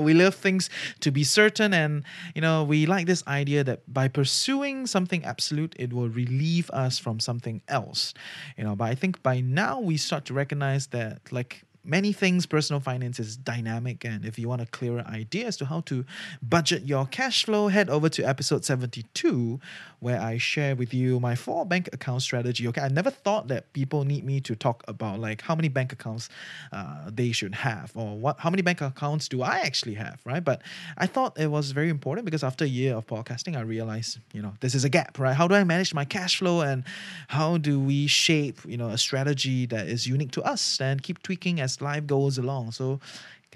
we 0.00 0.14
love 0.14 0.36
things 0.36 0.70
to 1.00 1.10
be 1.10 1.24
certain, 1.24 1.74
and 1.74 2.04
you 2.36 2.40
know, 2.40 2.62
we 2.62 2.86
like 2.86 3.08
this 3.08 3.26
idea 3.26 3.64
that 3.64 3.92
by 3.92 4.06
pursuing 4.06 4.86
something 4.86 5.24
absolute, 5.24 5.74
it 5.76 5.92
will 5.92 6.08
relieve 6.08 6.70
us 6.70 7.00
from 7.00 7.18
something 7.18 7.62
else. 7.66 8.14
You 8.56 8.62
know, 8.62 8.76
but 8.76 8.84
I 8.84 8.94
think 8.94 9.24
by 9.24 9.40
now 9.40 9.80
we 9.80 9.96
start 9.96 10.24
to 10.26 10.34
recognize 10.34 10.86
that, 10.98 11.32
like, 11.32 11.63
many 11.84 12.12
things. 12.12 12.46
Personal 12.46 12.80
finance 12.80 13.20
is 13.20 13.36
dynamic 13.36 14.04
and 14.04 14.24
if 14.24 14.38
you 14.38 14.48
want 14.48 14.62
a 14.62 14.66
clearer 14.66 15.04
idea 15.06 15.46
as 15.46 15.56
to 15.58 15.66
how 15.66 15.80
to 15.82 16.04
budget 16.42 16.84
your 16.84 17.06
cash 17.06 17.44
flow 17.44 17.68
head 17.68 17.90
over 17.90 18.08
to 18.08 18.22
episode 18.24 18.64
72 18.64 19.60
where 20.00 20.20
i 20.20 20.36
share 20.36 20.74
with 20.74 20.92
you 20.92 21.20
my 21.20 21.34
four 21.34 21.64
bank 21.64 21.88
account 21.92 22.22
strategy 22.22 22.66
okay? 22.68 22.80
I 22.80 22.88
never 22.88 23.10
thought 23.10 23.48
that 23.48 23.72
people 23.72 24.04
need 24.04 24.24
me 24.24 24.40
to 24.40 24.54
talk 24.54 24.82
about 24.88 25.18
like 25.18 25.42
how 25.42 25.54
many 25.54 25.68
bank 25.68 25.92
accounts 25.92 26.28
uh, 26.72 27.10
they 27.12 27.32
should 27.32 27.54
have 27.54 27.92
or 27.94 28.18
what 28.18 28.40
how 28.40 28.50
many 28.50 28.62
bank 28.62 28.80
accounts 28.80 29.28
do 29.28 29.42
i 29.42 29.60
actually 29.60 29.94
have 29.94 30.20
right? 30.24 30.44
But 30.44 30.62
i 30.98 31.06
thought 31.06 31.38
it 31.38 31.50
was 31.50 31.70
very 31.72 31.88
important 31.90 32.24
because 32.24 32.42
after 32.42 32.64
a 32.64 32.68
year 32.68 32.96
of 32.96 33.06
podcasting 33.06 33.56
i 33.56 33.60
realized 33.60 34.18
you 34.32 34.42
know 34.42 34.54
this 34.60 34.74
is 34.74 34.84
a 34.84 34.88
gap 34.88 35.18
right? 35.18 35.34
How 35.34 35.48
do 35.48 35.54
i 35.54 35.64
manage 35.64 35.94
my 35.94 36.04
cash 36.04 36.38
flow 36.38 36.60
and 36.60 36.84
how 37.28 37.58
do 37.58 37.78
we 37.80 38.06
shape 38.06 38.58
you 38.66 38.76
know 38.76 38.88
a 38.88 38.98
strategy 38.98 39.66
that 39.66 39.88
is 39.88 40.06
unique 40.06 40.32
to 40.32 40.42
us 40.42 40.80
and 40.80 41.02
keep 41.02 41.22
tweaking 41.22 41.60
as 41.74 41.80
life 41.80 42.06
goes 42.06 42.38
along. 42.38 42.72
So 42.72 43.00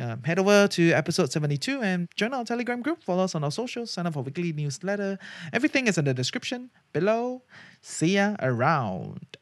um, 0.01 0.23
head 0.23 0.39
over 0.39 0.69
to 0.69 0.93
episode 0.93 1.33
72 1.33 1.83
and 1.83 2.09
join 2.15 2.33
our 2.35 2.45
Telegram 2.45 2.83
group. 2.83 3.03
Follow 3.03 3.25
us 3.25 3.35
on 3.35 3.43
our 3.45 3.51
socials. 3.51 3.91
Sign 3.91 4.07
up 4.07 4.15
for 4.15 4.23
weekly 4.23 4.53
newsletter. 4.53 5.19
Everything 5.53 5.87
is 5.89 5.99
in 5.99 6.05
the 6.05 6.15
description 6.15 6.71
below. 6.93 7.43
See 7.83 8.15
ya 8.15 8.37
around. 8.41 9.38